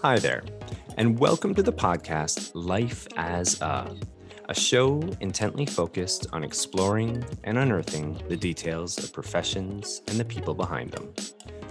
Hi 0.00 0.18
there, 0.20 0.42
and 0.96 1.18
welcome 1.18 1.54
to 1.54 1.62
the 1.62 1.72
podcast 1.72 2.52
Life 2.54 3.08
as 3.16 3.60
a, 3.60 3.94
a 4.48 4.54
show 4.54 5.02
intently 5.20 5.66
focused 5.66 6.28
on 6.32 6.44
exploring 6.44 7.24
and 7.44 7.58
unearthing 7.58 8.18
the 8.28 8.36
details 8.36 8.96
of 8.96 9.12
professions 9.12 10.00
and 10.06 10.18
the 10.18 10.24
people 10.24 10.54
behind 10.54 10.92
them. 10.92 11.12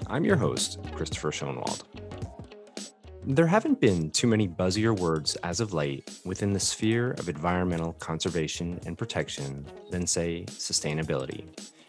I'm 0.07 0.23
your 0.23 0.35
host, 0.35 0.77
Christopher 0.93 1.31
Schoenwald. 1.31 1.83
There 3.29 3.45
haven't 3.45 3.81
been 3.81 4.09
too 4.11 4.25
many 4.25 4.47
buzzier 4.47 4.97
words 4.97 5.35
as 5.43 5.59
of 5.59 5.73
late 5.73 6.09
within 6.23 6.53
the 6.53 6.61
sphere 6.61 7.11
of 7.11 7.27
environmental 7.27 7.91
conservation 7.91 8.79
and 8.85 8.97
protection 8.97 9.65
than, 9.91 10.07
say, 10.07 10.45
sustainability. 10.47 11.43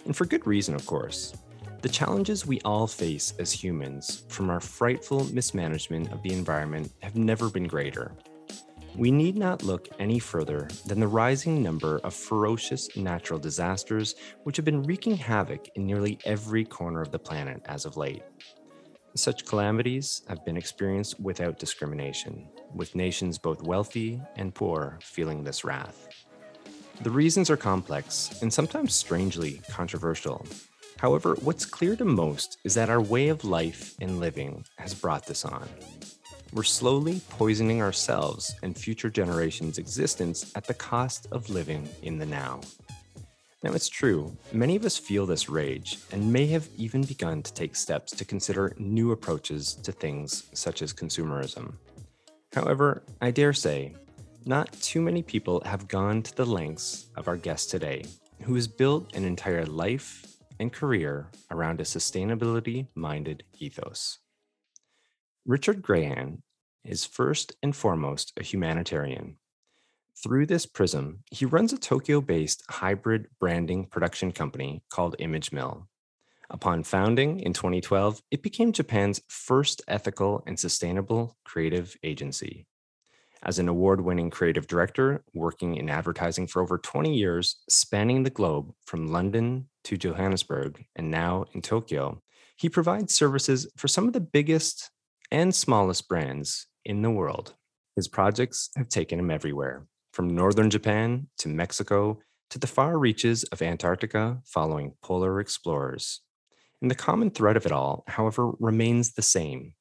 And 0.04 0.16
for 0.16 0.24
good 0.24 0.44
reason, 0.48 0.74
of 0.74 0.84
course. 0.84 1.34
The 1.80 1.90
challenges 1.90 2.44
we 2.44 2.60
all 2.64 2.88
face 2.88 3.34
as 3.38 3.52
humans 3.52 4.24
from 4.28 4.50
our 4.50 4.58
frightful 4.58 5.32
mismanagement 5.32 6.10
of 6.10 6.24
the 6.24 6.32
environment 6.32 6.92
have 7.02 7.14
never 7.14 7.48
been 7.48 7.68
greater. 7.68 8.10
We 8.96 9.12
need 9.12 9.36
not 9.36 9.62
look 9.62 9.86
any 10.00 10.18
further 10.18 10.66
than 10.86 10.98
the 10.98 11.06
rising 11.06 11.62
number 11.62 12.00
of 12.02 12.14
ferocious 12.14 12.96
natural 12.96 13.38
disasters 13.38 14.16
which 14.42 14.56
have 14.56 14.64
been 14.64 14.82
wreaking 14.82 15.16
havoc 15.16 15.68
in 15.76 15.86
nearly 15.86 16.18
every 16.24 16.64
corner 16.64 17.00
of 17.00 17.12
the 17.12 17.18
planet 17.20 17.62
as 17.66 17.84
of 17.84 17.96
late. 17.96 18.24
Such 19.18 19.44
calamities 19.44 20.22
have 20.28 20.44
been 20.44 20.56
experienced 20.56 21.18
without 21.18 21.58
discrimination, 21.58 22.48
with 22.72 22.94
nations 22.94 23.36
both 23.36 23.62
wealthy 23.62 24.22
and 24.36 24.54
poor 24.54 24.98
feeling 25.02 25.42
this 25.42 25.64
wrath. 25.64 26.08
The 27.02 27.10
reasons 27.10 27.50
are 27.50 27.56
complex 27.56 28.40
and 28.42 28.52
sometimes 28.52 28.94
strangely 28.94 29.60
controversial, 29.68 30.46
However, 30.98 31.36
what's 31.42 31.64
clear 31.64 31.94
to 31.96 32.04
most 32.04 32.58
is 32.64 32.74
that 32.74 32.90
our 32.90 33.00
way 33.00 33.28
of 33.28 33.44
life 33.44 33.94
and 34.00 34.18
living 34.18 34.64
has 34.78 34.94
brought 34.94 35.26
this 35.26 35.44
on. 35.44 35.68
We're 36.52 36.64
slowly 36.64 37.20
poisoning 37.30 37.80
ourselves 37.80 38.54
and 38.64 38.76
future 38.76 39.08
generations' 39.08 39.78
existence 39.78 40.50
at 40.56 40.64
the 40.64 40.74
cost 40.74 41.28
of 41.30 41.50
living 41.50 41.88
in 42.02 42.18
the 42.18 42.26
now. 42.26 42.62
Now, 43.62 43.72
it's 43.72 43.88
true, 43.88 44.36
many 44.52 44.76
of 44.76 44.84
us 44.84 44.96
feel 44.96 45.26
this 45.26 45.48
rage 45.48 45.98
and 46.12 46.32
may 46.32 46.46
have 46.46 46.68
even 46.76 47.02
begun 47.02 47.42
to 47.42 47.52
take 47.52 47.74
steps 47.74 48.12
to 48.12 48.24
consider 48.24 48.72
new 48.78 49.10
approaches 49.10 49.74
to 49.82 49.90
things 49.90 50.48
such 50.52 50.80
as 50.80 50.92
consumerism. 50.92 51.74
However, 52.52 53.02
I 53.20 53.32
dare 53.32 53.52
say, 53.52 53.96
not 54.46 54.72
too 54.80 55.02
many 55.02 55.22
people 55.22 55.60
have 55.64 55.88
gone 55.88 56.22
to 56.22 56.36
the 56.36 56.46
lengths 56.46 57.08
of 57.16 57.26
our 57.26 57.36
guest 57.36 57.68
today, 57.68 58.04
who 58.44 58.54
has 58.54 58.68
built 58.68 59.14
an 59.16 59.24
entire 59.24 59.66
life 59.66 60.24
and 60.60 60.72
career 60.72 61.26
around 61.50 61.80
a 61.80 61.84
sustainability 61.84 62.86
minded 62.94 63.42
ethos. 63.58 64.18
Richard 65.44 65.82
Grehan 65.82 66.42
is 66.84 67.04
first 67.04 67.56
and 67.62 67.74
foremost 67.74 68.32
a 68.36 68.44
humanitarian. 68.44 69.36
Through 70.20 70.46
this 70.46 70.66
prism, 70.66 71.22
he 71.30 71.44
runs 71.44 71.72
a 71.72 71.78
Tokyo 71.78 72.20
based 72.20 72.64
hybrid 72.68 73.28
branding 73.38 73.86
production 73.86 74.32
company 74.32 74.82
called 74.90 75.14
Image 75.20 75.52
Mill. 75.52 75.86
Upon 76.50 76.82
founding 76.82 77.38
in 77.38 77.52
2012, 77.52 78.20
it 78.32 78.42
became 78.42 78.72
Japan's 78.72 79.20
first 79.28 79.80
ethical 79.86 80.42
and 80.44 80.58
sustainable 80.58 81.36
creative 81.44 81.94
agency. 82.02 82.66
As 83.44 83.60
an 83.60 83.68
award 83.68 84.00
winning 84.00 84.28
creative 84.28 84.66
director, 84.66 85.22
working 85.34 85.76
in 85.76 85.88
advertising 85.88 86.48
for 86.48 86.62
over 86.62 86.78
20 86.78 87.14
years, 87.14 87.60
spanning 87.68 88.24
the 88.24 88.30
globe 88.30 88.72
from 88.86 89.12
London 89.12 89.68
to 89.84 89.96
Johannesburg 89.96 90.84
and 90.96 91.12
now 91.12 91.44
in 91.52 91.62
Tokyo, 91.62 92.22
he 92.56 92.68
provides 92.68 93.14
services 93.14 93.70
for 93.76 93.86
some 93.86 94.08
of 94.08 94.14
the 94.14 94.20
biggest 94.20 94.90
and 95.30 95.54
smallest 95.54 96.08
brands 96.08 96.66
in 96.84 97.02
the 97.02 97.10
world. 97.10 97.54
His 97.94 98.08
projects 98.08 98.70
have 98.76 98.88
taken 98.88 99.20
him 99.20 99.30
everywhere, 99.30 99.86
from 100.18 100.34
northern 100.34 100.68
Japan 100.68 101.28
to 101.38 101.48
Mexico 101.48 102.18
to 102.50 102.58
the 102.58 102.66
far 102.66 102.98
reaches 102.98 103.44
of 103.52 103.62
Antarctica 103.62 104.42
following 104.44 104.94
polar 105.00 105.38
explorers. 105.38 106.22
And 106.82 106.90
the 106.90 106.96
common 106.96 107.30
thread 107.30 107.56
of 107.56 107.66
it 107.66 107.70
all, 107.70 108.02
however, 108.08 108.50
remains 108.58 109.12
the 109.12 109.22
same 109.22 109.74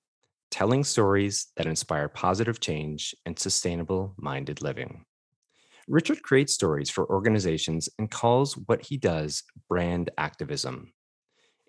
telling 0.51 0.83
stories 0.83 1.47
that 1.57 1.65
inspire 1.65 2.07
positive 2.07 2.59
change 2.59 3.15
and 3.25 3.39
sustainable 3.39 4.13
minded 4.15 4.61
living. 4.61 5.05
Richard 5.87 6.21
creates 6.21 6.53
stories 6.53 6.91
for 6.91 7.09
organizations 7.09 7.89
and 7.97 8.11
calls 8.11 8.55
what 8.55 8.85
he 8.85 8.95
does 8.95 9.41
brand 9.67 10.11
activism. 10.19 10.93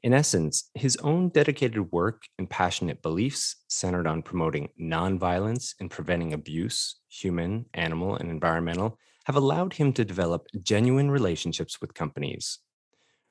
In 0.02 0.14
essence, 0.14 0.70
his 0.74 0.96
own 0.98 1.28
dedicated 1.30 1.90
work 1.92 2.22
and 2.38 2.48
passionate 2.48 3.02
beliefs 3.02 3.56
centered 3.68 4.06
on 4.06 4.22
promoting 4.22 4.68
nonviolence 4.80 5.74
and 5.80 5.90
preventing 5.90 6.32
abuse, 6.32 6.96
human, 7.08 7.66
animal, 7.74 8.16
and 8.16 8.30
environmental, 8.30 8.98
have 9.24 9.36
allowed 9.36 9.74
him 9.74 9.92
to 9.92 10.04
develop 10.04 10.46
genuine 10.62 11.10
relationships 11.10 11.80
with 11.80 11.94
companies, 11.94 12.60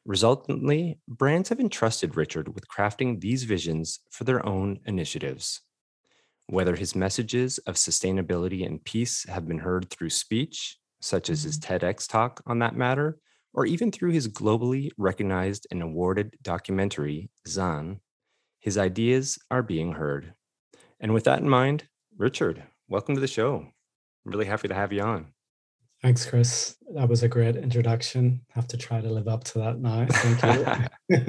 Resultantly, 0.07 0.99
brands 1.05 1.49
have 1.49 1.59
entrusted 1.59 2.15
Richard 2.15 2.55
with 2.55 2.69
crafting 2.69 3.19
these 3.19 3.43
visions 3.43 3.99
for 4.09 4.23
their 4.23 4.43
own 4.45 4.79
initiatives. 4.85 5.59
Whether 6.45 6.77
his 6.77 6.95
messages 6.95 7.57
of 7.67 7.75
sustainability 7.75 8.65
and 8.65 8.81
peace 8.81 9.25
have 9.27 9.49
been 9.49 9.59
heard 9.59 9.89
through 9.89 10.11
speech, 10.11 10.77
such 11.01 11.29
as 11.29 11.43
his 11.43 11.59
mm-hmm. 11.59 11.85
TEDx 11.85 12.07
talk 12.07 12.41
on 12.47 12.59
that 12.59 12.73
matter, 12.73 13.19
or 13.53 13.65
even 13.65 13.91
through 13.91 14.11
his 14.11 14.27
globally 14.27 14.89
recognized 14.97 15.67
and 15.71 15.81
awarded 15.81 16.37
documentary, 16.41 17.29
Zan, 17.47 17.99
his 18.59 18.77
ideas 18.77 19.37
are 19.49 19.63
being 19.63 19.93
heard. 19.93 20.33
And 20.99 21.13
with 21.13 21.23
that 21.25 21.39
in 21.39 21.49
mind, 21.49 21.87
Richard, 22.17 22.63
welcome 22.87 23.15
to 23.15 23.21
the 23.21 23.27
show. 23.27 23.57
I'm 23.57 24.31
really 24.31 24.45
happy 24.45 24.67
to 24.67 24.73
have 24.73 24.91
you 24.91 25.01
on. 25.01 25.27
Thanks, 26.03 26.29
Chris. 26.29 26.75
That 26.93 27.09
was 27.09 27.23
a 27.23 27.27
great 27.27 27.55
introduction. 27.55 28.41
Have 28.51 28.67
to 28.67 28.77
try 28.77 29.01
to 29.01 29.09
live 29.09 29.27
up 29.27 29.43
to 29.45 29.59
that 29.59 29.79
now. 29.79 30.05
Thank 30.07 30.89
you. 31.09 31.21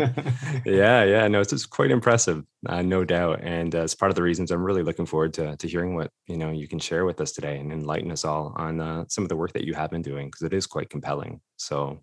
yeah, 0.72 1.04
yeah, 1.04 1.26
no, 1.26 1.40
it's, 1.40 1.54
it's 1.54 1.64
quite 1.64 1.90
impressive, 1.90 2.44
uh, 2.68 2.82
no 2.82 3.02
doubt, 3.02 3.40
and 3.42 3.74
uh, 3.74 3.82
it's 3.82 3.94
part 3.94 4.10
of 4.10 4.16
the 4.16 4.22
reasons 4.22 4.50
I'm 4.50 4.62
really 4.62 4.82
looking 4.82 5.06
forward 5.06 5.32
to 5.34 5.56
to 5.56 5.68
hearing 5.68 5.94
what 5.94 6.10
you 6.26 6.36
know 6.36 6.50
you 6.50 6.68
can 6.68 6.78
share 6.78 7.06
with 7.06 7.18
us 7.22 7.32
today 7.32 7.58
and 7.58 7.72
enlighten 7.72 8.12
us 8.12 8.26
all 8.26 8.52
on 8.56 8.80
uh, 8.80 9.04
some 9.08 9.24
of 9.24 9.30
the 9.30 9.36
work 9.36 9.54
that 9.54 9.64
you 9.64 9.72
have 9.72 9.90
been 9.90 10.02
doing 10.02 10.26
because 10.26 10.42
it 10.42 10.52
is 10.52 10.66
quite 10.66 10.90
compelling. 10.90 11.40
So, 11.56 12.00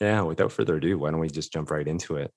yeah, 0.00 0.22
without 0.22 0.52
further 0.52 0.76
ado, 0.76 0.98
why 0.98 1.10
don't 1.10 1.20
we 1.20 1.28
just 1.28 1.52
jump 1.52 1.70
right 1.70 1.86
into 1.86 2.16
it? 2.16 2.32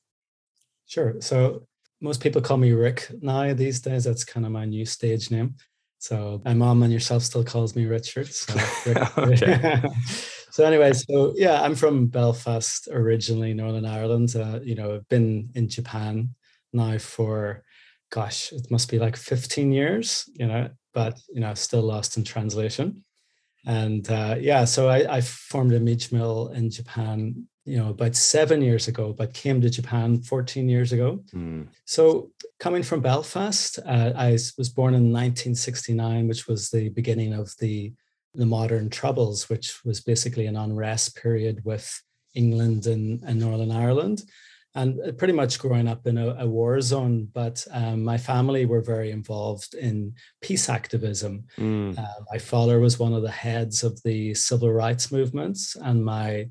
Sure. 0.86 1.16
So 1.22 1.66
most 2.02 2.22
people 2.22 2.42
call 2.42 2.58
me 2.58 2.74
Rick 2.74 3.10
now 3.22 3.54
these 3.54 3.80
days. 3.80 4.04
That's 4.04 4.26
kind 4.26 4.46
of 4.46 4.52
my 4.52 4.66
new 4.66 4.86
stage 4.86 5.32
name. 5.32 5.56
So 6.00 6.42
my 6.44 6.54
mom 6.54 6.84
and 6.84 6.92
yourself 6.92 7.24
still 7.24 7.46
calls 7.46 7.78
me 7.78 7.86
Richard. 7.86 8.28
So, 8.28 8.54
so 10.52 10.66
anyway, 10.66 10.92
so 10.92 11.34
yeah, 11.38 11.62
I'm 11.62 11.76
from 11.76 12.08
Belfast 12.08 12.90
originally, 12.92 13.54
Northern 13.54 13.86
Ireland. 13.86 14.36
Uh, 14.36 14.60
you 14.62 14.76
know, 14.76 14.96
I've 14.96 15.08
been 15.08 15.50
in 15.56 15.70
Japan 15.70 16.36
now 16.74 16.98
for, 16.98 17.64
gosh, 18.12 18.52
it 18.52 18.70
must 18.70 18.92
be 18.92 19.00
like 19.00 19.16
15 19.16 19.72
years. 19.72 20.30
You 20.34 20.48
know, 20.48 20.70
but 20.94 21.18
you 21.34 21.40
know, 21.40 21.54
still 21.54 21.84
lost 21.84 22.18
in 22.18 22.26
translation. 22.26 23.06
And 23.66 24.10
uh, 24.12 24.36
yeah, 24.38 24.66
so 24.66 24.90
I, 24.90 25.18
I 25.18 25.22
formed 25.22 25.72
Image 25.72 26.12
Mill 26.12 26.50
in 26.50 26.70
Japan 26.70 27.48
you 27.66 27.78
know 27.78 27.90
about 27.90 28.16
seven 28.16 28.62
years 28.62 28.88
ago 28.88 29.14
but 29.14 29.34
came 29.34 29.62
to 29.62 29.70
japan 29.70 30.22
14 30.22 30.68
years 30.68 30.92
ago 30.92 31.24
mm. 31.34 31.68
so 31.86 32.30
coming 32.60 32.84
from 32.84 33.02
belfast 33.02 33.80
uh, 33.86 34.12
i 34.16 34.32
was 34.32 34.70
born 34.70 34.94
in 34.94 35.12
1969 35.12 36.28
which 36.28 36.48
was 36.48 36.70
the 36.70 36.90
beginning 36.90 37.34
of 37.34 37.54
the 37.60 37.94
the 38.34 38.46
modern 38.46 38.90
troubles 38.90 39.50
which 39.50 39.84
was 39.86 40.02
basically 40.02 40.46
an 40.46 40.56
unrest 40.56 41.16
period 41.16 41.62
with 41.64 42.02
england 42.34 42.86
and, 42.86 43.22
and 43.24 43.40
northern 43.40 43.72
ireland 43.72 44.24
and 44.76 45.00
uh, 45.02 45.12
pretty 45.12 45.34
much 45.34 45.60
growing 45.60 45.88
up 45.88 46.08
in 46.08 46.18
a, 46.18 46.36
a 46.40 46.48
war 46.48 46.82
zone 46.82 47.28
but 47.34 47.66
um, 47.72 48.04
my 48.04 48.18
family 48.18 48.66
were 48.66 48.82
very 48.82 49.12
involved 49.12 49.74
in 49.76 50.14
peace 50.42 50.68
activism 50.68 51.44
mm. 51.58 51.98
uh, 51.98 52.22
my 52.32 52.40
father 52.40 52.80
was 52.80 53.00
one 53.00 53.14
of 53.14 53.22
the 53.22 53.32
heads 53.32 53.84
of 53.84 54.02
the 54.04 54.34
civil 54.34 54.74
rights 54.74 55.12
movements 55.12 55.78
and 55.82 56.04
my 56.04 56.48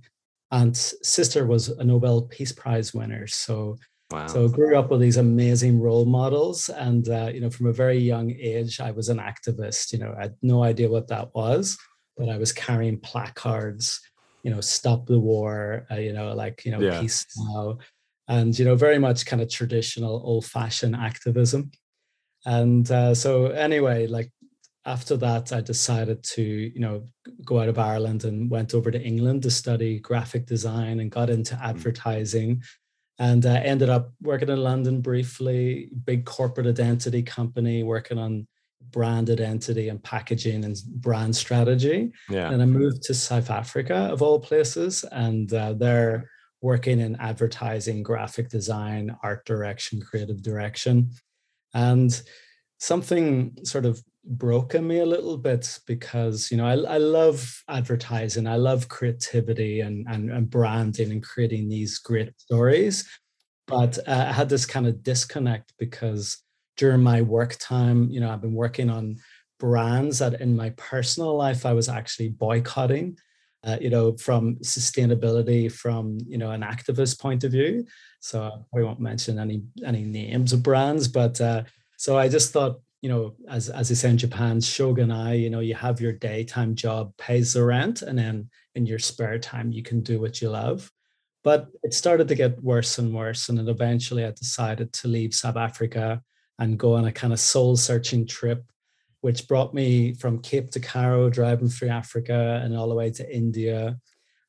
and 0.53 0.77
sister 0.77 1.47
was 1.47 1.69
a 1.71 1.83
Nobel 1.83 2.23
Peace 2.23 2.53
Prize 2.53 2.93
winner. 2.93 3.27
So, 3.27 3.79
wow. 4.11 4.27
so 4.27 4.49
grew 4.49 4.79
up 4.79 4.91
with 4.91 5.01
these 5.01 5.17
amazing 5.17 5.81
role 5.81 6.05
models, 6.05 6.69
and 6.69 7.09
uh, 7.09 7.31
you 7.33 7.41
know, 7.41 7.51
from 7.51 7.67
a 7.67 7.73
very 7.73 7.99
young 7.99 8.31
age, 8.31 8.79
I 8.79 8.91
was 8.91 9.09
an 9.09 9.19
activist. 9.19 9.93
You 9.93 10.01
know, 10.01 10.15
I 10.17 10.23
had 10.25 10.37
no 10.43 10.63
idea 10.63 10.91
what 10.91 11.09
that 11.09 11.35
was, 11.35 11.79
but 12.17 12.29
I 12.29 12.37
was 12.37 12.53
carrying 12.53 13.01
placards. 13.01 14.01
You 14.45 14.51
know, 14.51 14.61
stop 14.61 15.07
the 15.07 15.19
war. 15.19 15.87
Uh, 15.91 15.97
you 15.97 16.13
know, 16.13 16.35
like 16.35 16.65
you 16.67 16.73
know, 16.73 16.81
yeah. 16.81 17.01
peace 17.01 17.27
now, 17.39 17.79
and 18.29 18.57
you 18.57 18.67
know, 18.67 18.77
very 18.77 18.99
much 18.99 19.25
kind 19.25 19.41
of 19.41 19.49
traditional, 19.49 20.21
old-fashioned 20.25 20.95
activism. 20.95 21.71
And 22.45 22.91
uh, 22.91 23.15
so, 23.15 23.47
anyway, 23.47 24.07
like 24.07 24.31
after 24.84 25.17
that, 25.19 25.52
I 25.52 25.61
decided 25.61 26.23
to, 26.34 26.43
you 26.43 26.81
know, 26.81 27.05
go 27.44 27.61
out 27.61 27.69
of 27.69 27.79
Ireland 27.79 28.25
and 28.25 28.50
went 28.50 28.75
over 28.75 28.90
to 28.90 29.00
England 29.00 29.43
to 29.43 29.50
study 29.50 30.00
graphic 30.00 30.46
design 30.46 31.00
and 31.00 31.11
got 31.11 31.31
into 31.31 31.55
mm. 31.55 31.62
advertising 31.62 32.62
and 33.19 33.46
uh, 33.46 33.61
ended 33.62 33.88
up 33.88 34.12
working 34.20 34.49
in 34.49 34.62
London 34.62 35.00
briefly, 35.00 35.90
big 36.05 36.25
corporate 36.25 36.67
identity 36.67 37.23
company, 37.23 37.84
working 37.84 38.19
on 38.19 38.49
brand 38.90 39.31
identity 39.31 39.88
and 39.88 40.02
packaging 40.02 40.64
and 40.64 40.76
brand 40.96 41.37
strategy. 41.37 42.11
Yeah. 42.29 42.50
And 42.50 42.61
I 42.61 42.67
moved 42.67 43.02
to 43.05 43.14
South 43.14 43.50
Africa, 43.50 44.08
of 44.11 44.23
all 44.23 44.40
places, 44.40 45.05
and 45.12 45.52
uh, 45.52 45.75
there 45.75 46.29
working 46.61 47.00
in 47.00 47.17
advertising, 47.17 48.02
graphic 48.02 48.49
design, 48.49 49.17
art 49.23 49.44
direction, 49.44 50.00
creative 50.00 50.43
direction. 50.43 51.11
And 51.75 52.20
something 52.79 53.56
sort 53.64 53.84
of 53.84 54.02
broke 54.25 54.75
in 54.75 54.87
me 54.87 55.01
a 55.01 55.07
little 55.07 55.37
bit 55.37 55.79
because 55.87 56.51
you 56.51 56.57
know 56.57 56.67
I, 56.67 56.95
I 56.95 56.99
love 56.99 57.63
advertising. 57.69 58.47
I 58.47 58.57
love 58.57 58.89
creativity 58.89 59.81
and, 59.81 60.07
and, 60.09 60.31
and 60.31 60.49
branding 60.49 61.11
and 61.11 61.23
creating 61.23 61.69
these 61.69 61.99
great 61.99 62.33
stories. 62.41 63.09
But 63.67 63.99
uh, 64.07 64.27
i 64.29 64.33
had 64.33 64.49
this 64.49 64.67
kind 64.67 64.87
of 64.87 65.03
disconnect 65.03 65.73
because 65.79 66.39
during 66.77 67.03
my 67.03 67.23
work 67.23 67.57
time 67.59 68.09
you 68.11 68.21
know 68.21 68.31
i've 68.31 68.41
been 68.41 68.55
working 68.55 68.91
on 68.91 69.17
brands 69.61 70.19
that 70.19 70.41
in 70.41 70.57
my 70.57 70.71
personal 70.71 71.37
life 71.37 71.65
i 71.65 71.73
was 71.73 71.89
actually 71.89 72.29
boycotting 72.29 73.17
uh, 73.65 73.79
you 73.81 73.91
know 73.91 74.17
from 74.17 74.57
sustainability 74.57 75.71
from 75.71 76.19
you 76.27 76.39
know 76.39 76.51
an 76.51 76.63
activist 76.63 77.21
point 77.21 77.45
of 77.45 77.53
view. 77.53 77.85
So 78.21 78.51
i 78.77 78.83
won't 78.83 79.01
mention 79.01 79.39
any 79.39 79.63
any 79.85 80.05
names 80.05 80.53
of 80.53 80.63
brands 80.63 81.09
but 81.09 81.41
uh, 81.41 81.63
so 81.97 82.19
i 82.19 82.29
just 82.29 82.53
thought 82.53 82.81
you 83.03 83.09
know, 83.09 83.35
as 83.49 83.69
as 83.69 83.89
they 83.89 83.97
say 83.97 84.11
in 84.11 84.17
Japan, 84.17 84.61
shoganai, 84.61 85.41
you 85.41 85.51
know, 85.51 85.61
you 85.61 85.75
have 85.75 86.01
your 86.01 86.13
daytime 86.13 86.75
job 86.77 87.13
pays 87.19 87.53
the 87.53 87.65
rent, 87.65 88.03
and 88.03 88.17
then 88.19 88.49
in 88.77 88.87
your 88.87 89.01
spare 89.01 89.39
time 89.39 89.73
you 89.73 89.83
can 89.83 90.01
do 90.01 90.21
what 90.21 90.41
you 90.41 90.49
love. 90.49 90.91
But 91.45 91.67
it 91.83 91.95
started 91.95 92.29
to 92.29 92.37
get 92.37 92.63
worse 92.63 92.99
and 92.99 93.13
worse, 93.13 93.49
and 93.49 93.59
then 93.59 93.69
eventually 93.69 94.25
I 94.25 94.31
decided 94.31 94.93
to 94.95 95.09
leave 95.09 95.35
South 95.35 95.57
Africa 95.57 96.23
and 96.61 96.79
go 96.79 96.95
on 96.95 97.07
a 97.07 97.13
kind 97.13 97.33
of 97.33 97.41
soul 97.41 97.77
searching 97.77 98.25
trip, 98.25 98.65
which 99.21 99.49
brought 99.49 99.75
me 99.75 100.15
from 100.15 100.39
Cape 100.39 100.71
to 100.71 100.81
Cairo, 100.81 101.29
driving 101.29 101.69
through 101.69 101.89
Africa 101.89 102.61
and 102.63 102.77
all 102.77 102.89
the 102.89 102.95
way 102.95 103.11
to 103.11 103.37
India. 103.37 103.99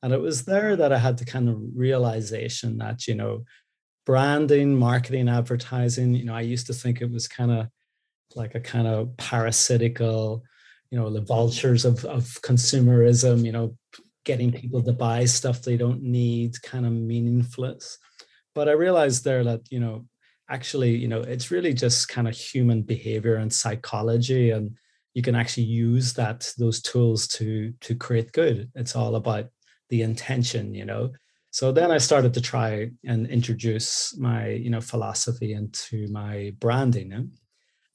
And 0.04 0.14
it 0.14 0.22
was 0.22 0.46
there 0.46 0.76
that 0.76 0.94
I 0.94 1.00
had 1.00 1.18
the 1.18 1.26
kind 1.26 1.50
of 1.50 1.60
realization 1.76 2.78
that, 2.78 3.08
you 3.08 3.16
know, 3.16 3.46
branding, 4.06 4.76
marketing, 4.76 5.28
advertising, 5.28 6.14
you 6.14 6.26
know, 6.26 6.36
I 6.36 6.42
used 6.42 6.68
to 6.68 6.74
think 6.74 7.02
it 7.02 7.10
was 7.10 7.28
kind 7.28 7.52
of 7.52 7.68
like 8.36 8.56
a 8.56 8.60
kind 8.60 8.88
of 8.88 9.16
parasitical, 9.18 10.44
you 10.92 11.00
know, 11.00 11.10
the 11.10 11.22
vultures 11.22 11.86
of, 11.86 12.04
of 12.06 12.24
consumerism, 12.42 13.46
you 13.46 13.52
know, 13.52 13.78
getting 14.26 14.52
people 14.52 14.82
to 14.84 14.94
buy 14.94 15.26
stuff 15.26 15.62
they 15.62 15.78
don't 15.78 16.02
need, 16.02 16.62
kind 16.62 16.86
of 16.86 16.92
meaningless. 16.92 17.98
But 18.56 18.70
I 18.70 18.74
realized 18.74 19.24
there 19.24 19.44
that, 19.44 19.62
you 19.70 19.80
know, 19.80 20.06
actually, 20.50 20.96
you 20.96 21.08
know, 21.08 21.22
it's 21.22 21.52
really 21.52 21.74
just 21.74 22.10
kind 22.10 22.28
of 22.28 22.36
human 22.36 22.84
behavior 22.84 23.36
and 23.36 23.52
psychology. 23.52 24.52
And 24.52 24.78
you 25.14 25.22
can 25.22 25.36
actually 25.36 25.64
use 25.64 26.14
that, 26.14 26.52
those 26.58 26.82
tools 26.82 27.28
to 27.30 27.74
to 27.82 27.96
create 27.96 28.32
good. 28.32 28.72
It's 28.76 28.96
all 28.96 29.16
about 29.16 29.50
the 29.90 30.02
intention, 30.02 30.74
you 30.74 30.86
know. 30.86 31.12
So 31.52 31.72
then 31.72 31.92
I 31.92 32.00
started 32.00 32.34
to 32.34 32.42
try 32.42 32.90
and 33.06 33.28
introduce 33.28 34.18
my, 34.18 34.48
you 34.50 34.72
know, 34.72 34.82
philosophy 34.82 35.54
into 35.54 36.08
my 36.08 36.54
branding. 36.60 37.32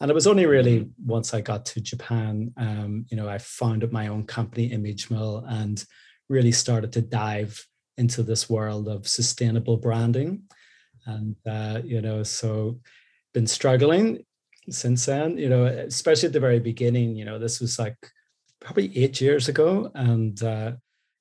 And 0.00 0.10
it 0.10 0.14
was 0.14 0.26
only 0.26 0.46
really 0.46 0.88
once 1.04 1.34
I 1.34 1.40
got 1.40 1.66
to 1.66 1.80
Japan, 1.80 2.52
um, 2.56 3.04
you 3.10 3.16
know, 3.16 3.28
I 3.28 3.38
founded 3.38 3.92
my 3.92 4.08
own 4.08 4.24
company, 4.24 4.66
Image 4.66 5.10
Mill, 5.10 5.44
and 5.48 5.84
really 6.28 6.52
started 6.52 6.92
to 6.92 7.02
dive 7.02 7.66
into 7.96 8.22
this 8.22 8.48
world 8.48 8.88
of 8.88 9.08
sustainable 9.08 9.76
branding. 9.76 10.42
And, 11.06 11.36
uh, 11.48 11.80
you 11.84 12.00
know, 12.00 12.22
so 12.22 12.80
been 13.34 13.46
struggling 13.46 14.24
since 14.70 15.06
then, 15.06 15.36
you 15.36 15.48
know, 15.48 15.64
especially 15.64 16.28
at 16.28 16.32
the 16.32 16.40
very 16.40 16.60
beginning, 16.60 17.16
you 17.16 17.24
know, 17.24 17.38
this 17.38 17.60
was 17.60 17.78
like 17.78 17.96
probably 18.60 18.96
eight 18.96 19.20
years 19.20 19.48
ago. 19.48 19.90
And, 19.94 20.40
uh, 20.42 20.72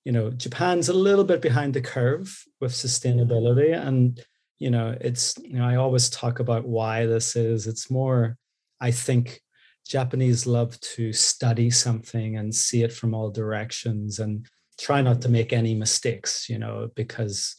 you 0.05 0.11
know, 0.11 0.29
Japan's 0.29 0.89
a 0.89 0.93
little 0.93 1.23
bit 1.23 1.41
behind 1.41 1.73
the 1.73 1.81
curve 1.81 2.43
with 2.61 2.73
sustainability. 2.73 3.75
And, 3.75 4.23
you 4.59 4.69
know, 4.69 4.95
it's, 5.01 5.35
you 5.39 5.57
know, 5.57 5.65
I 5.65 5.75
always 5.77 6.09
talk 6.09 6.39
about 6.39 6.67
why 6.67 7.05
this 7.05 7.35
is. 7.35 7.65
It's 7.65 7.89
more, 7.89 8.37
I 8.79 8.91
think 8.91 9.41
Japanese 9.87 10.45
love 10.45 10.79
to 10.81 11.13
study 11.13 11.69
something 11.69 12.37
and 12.37 12.53
see 12.53 12.83
it 12.83 12.93
from 12.93 13.13
all 13.13 13.29
directions 13.31 14.19
and 14.19 14.45
try 14.79 15.01
not 15.01 15.21
to 15.21 15.29
make 15.29 15.53
any 15.53 15.73
mistakes, 15.73 16.49
you 16.49 16.59
know, 16.59 16.89
because 16.95 17.55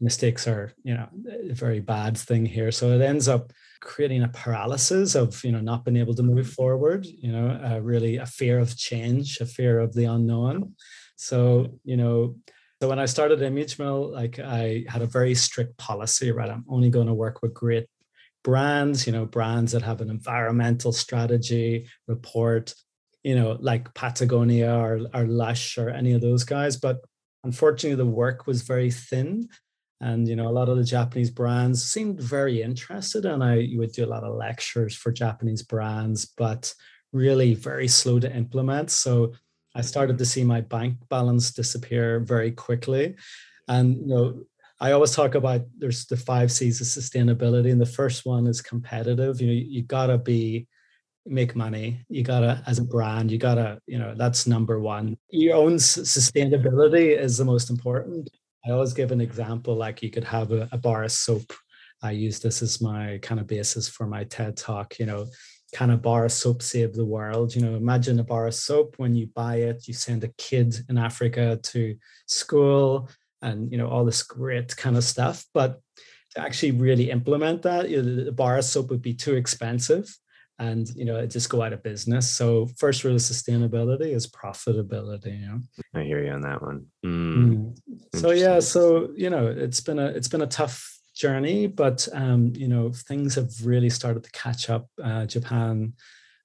mistakes 0.00 0.48
are, 0.48 0.72
you 0.82 0.94
know, 0.94 1.08
a 1.50 1.54
very 1.54 1.80
bad 1.80 2.16
thing 2.16 2.46
here. 2.46 2.72
So 2.72 2.90
it 2.90 3.00
ends 3.00 3.28
up 3.28 3.52
creating 3.80 4.22
a 4.22 4.28
paralysis 4.28 5.14
of, 5.14 5.42
you 5.44 5.52
know, 5.52 5.60
not 5.60 5.84
being 5.84 5.96
able 5.96 6.14
to 6.14 6.22
move 6.22 6.48
forward, 6.48 7.06
you 7.06 7.32
know, 7.32 7.60
uh, 7.64 7.80
really 7.80 8.16
a 8.16 8.26
fear 8.26 8.58
of 8.58 8.76
change, 8.76 9.40
a 9.40 9.46
fear 9.46 9.78
of 9.78 9.92
the 9.94 10.04
unknown. 10.04 10.74
So, 11.16 11.78
you 11.84 11.96
know, 11.96 12.36
so 12.80 12.88
when 12.88 12.98
I 12.98 13.06
started 13.06 13.42
Image 13.42 13.78
Mill, 13.78 14.12
like 14.12 14.40
I 14.40 14.84
had 14.88 15.02
a 15.02 15.06
very 15.06 15.36
strict 15.36 15.76
policy, 15.78 16.32
right? 16.32 16.50
I'm 16.50 16.64
only 16.68 16.90
going 16.90 17.06
to 17.06 17.14
work 17.14 17.40
with 17.40 17.54
great 17.54 17.86
brands, 18.44 19.06
you 19.06 19.12
know, 19.12 19.24
brands 19.24 19.72
that 19.72 19.82
have 19.82 20.00
an 20.00 20.10
environmental 20.10 20.92
strategy 20.92 21.88
report, 22.08 22.74
you 23.22 23.34
know, 23.34 23.56
like 23.60 23.92
Patagonia 23.94 24.74
or, 24.74 25.00
or 25.14 25.26
Lush 25.26 25.78
or 25.78 25.88
any 25.90 26.12
of 26.12 26.20
those 26.20 26.44
guys. 26.44 26.76
But 26.76 26.98
unfortunately, 27.44 27.96
the 27.96 28.06
work 28.06 28.46
was 28.46 28.62
very 28.62 28.90
thin. 28.90 29.48
And, 30.00 30.26
you 30.26 30.34
know, 30.34 30.48
a 30.48 30.50
lot 30.50 30.68
of 30.68 30.76
the 30.76 30.84
Japanese 30.84 31.30
brands 31.30 31.84
seemed 31.84 32.20
very 32.20 32.60
interested. 32.60 33.24
And 33.24 33.44
I 33.44 33.68
would 33.74 33.92
do 33.92 34.04
a 34.04 34.06
lot 34.06 34.24
of 34.24 34.34
lectures 34.34 34.96
for 34.96 35.12
Japanese 35.12 35.62
brands, 35.62 36.26
but 36.36 36.74
really 37.12 37.54
very 37.54 37.86
slow 37.86 38.18
to 38.18 38.36
implement. 38.36 38.90
So 38.90 39.32
I 39.76 39.82
started 39.82 40.18
to 40.18 40.24
see 40.24 40.42
my 40.42 40.60
bank 40.60 40.96
balance 41.08 41.52
disappear 41.52 42.20
very 42.20 42.50
quickly. 42.50 43.14
And, 43.68 43.96
you 44.00 44.06
know, 44.06 44.42
I 44.82 44.90
always 44.90 45.12
talk 45.12 45.36
about 45.36 45.60
there's 45.78 46.06
the 46.06 46.16
five 46.16 46.50
C's 46.50 46.80
of 46.80 46.88
sustainability, 46.88 47.70
and 47.70 47.80
the 47.80 47.86
first 47.86 48.26
one 48.26 48.48
is 48.48 48.60
competitive. 48.60 49.40
You 49.40 49.46
know, 49.46 49.52
you 49.52 49.82
gotta 49.84 50.18
be 50.18 50.66
make 51.24 51.54
money. 51.54 52.04
You 52.08 52.24
gotta, 52.24 52.60
as 52.66 52.80
a 52.80 52.84
brand, 52.84 53.30
you 53.30 53.38
gotta, 53.38 53.78
you 53.86 53.96
know, 53.96 54.12
that's 54.16 54.44
number 54.44 54.80
one. 54.80 55.16
Your 55.30 55.54
own 55.54 55.76
sustainability 55.76 57.16
is 57.16 57.38
the 57.38 57.44
most 57.44 57.70
important. 57.70 58.28
I 58.66 58.72
always 58.72 58.92
give 58.92 59.12
an 59.12 59.20
example 59.20 59.76
like 59.76 60.02
you 60.02 60.10
could 60.10 60.24
have 60.24 60.50
a, 60.50 60.68
a 60.72 60.78
bar 60.78 61.04
of 61.04 61.12
soap. 61.12 61.52
I 62.02 62.10
use 62.10 62.40
this 62.40 62.60
as 62.60 62.80
my 62.80 63.20
kind 63.22 63.40
of 63.40 63.46
basis 63.46 63.88
for 63.88 64.08
my 64.08 64.24
TED 64.24 64.56
talk. 64.56 64.98
You 64.98 65.06
know, 65.06 65.26
can 65.72 65.90
a 65.90 65.96
bar 65.96 66.24
of 66.24 66.32
soap 66.32 66.60
save 66.60 66.92
the 66.92 67.06
world? 67.06 67.54
You 67.54 67.62
know, 67.62 67.76
imagine 67.76 68.18
a 68.18 68.24
bar 68.24 68.48
of 68.48 68.54
soap 68.54 68.96
when 68.96 69.14
you 69.14 69.28
buy 69.28 69.58
it, 69.58 69.86
you 69.86 69.94
send 69.94 70.24
a 70.24 70.32
kid 70.38 70.74
in 70.88 70.98
Africa 70.98 71.60
to 71.62 71.94
school 72.26 73.08
and 73.42 73.70
you 73.70 73.78
know 73.78 73.88
all 73.88 74.04
this 74.04 74.22
great 74.22 74.76
kind 74.76 74.96
of 74.96 75.04
stuff 75.04 75.44
but 75.52 75.80
to 76.34 76.40
actually 76.40 76.72
really 76.72 77.10
implement 77.10 77.62
that 77.62 77.90
you 77.90 78.02
know, 78.02 78.24
the 78.24 78.32
bar 78.32 78.60
soap 78.62 78.90
would 78.90 79.02
be 79.02 79.14
too 79.14 79.34
expensive 79.34 80.16
and 80.58 80.90
you 80.94 81.04
know 81.04 81.16
it 81.16 81.28
just 81.28 81.50
go 81.50 81.62
out 81.62 81.72
of 81.72 81.82
business. 81.82 82.30
So 82.30 82.68
first 82.78 83.04
rule 83.04 83.14
of 83.14 83.20
sustainability 83.20 84.14
is 84.14 84.30
profitability 84.30 85.40
you 85.40 85.46
know? 85.46 85.60
I 85.94 86.02
hear 86.04 86.24
you 86.24 86.30
on 86.30 86.42
that 86.42 86.62
one. 86.62 86.86
Mm. 87.04 87.74
Mm. 87.74 87.74
so 88.14 88.30
yeah 88.30 88.60
so 88.60 89.10
you 89.16 89.30
know 89.30 89.46
it's 89.46 89.80
been 89.80 89.98
a 89.98 90.06
it's 90.06 90.28
been 90.28 90.42
a 90.42 90.46
tough 90.46 90.98
journey 91.14 91.66
but 91.66 92.08
um 92.14 92.52
you 92.54 92.68
know 92.68 92.90
things 92.92 93.34
have 93.34 93.50
really 93.64 93.90
started 93.90 94.24
to 94.24 94.30
catch 94.30 94.70
up. 94.70 94.88
Uh, 95.02 95.26
japan 95.26 95.92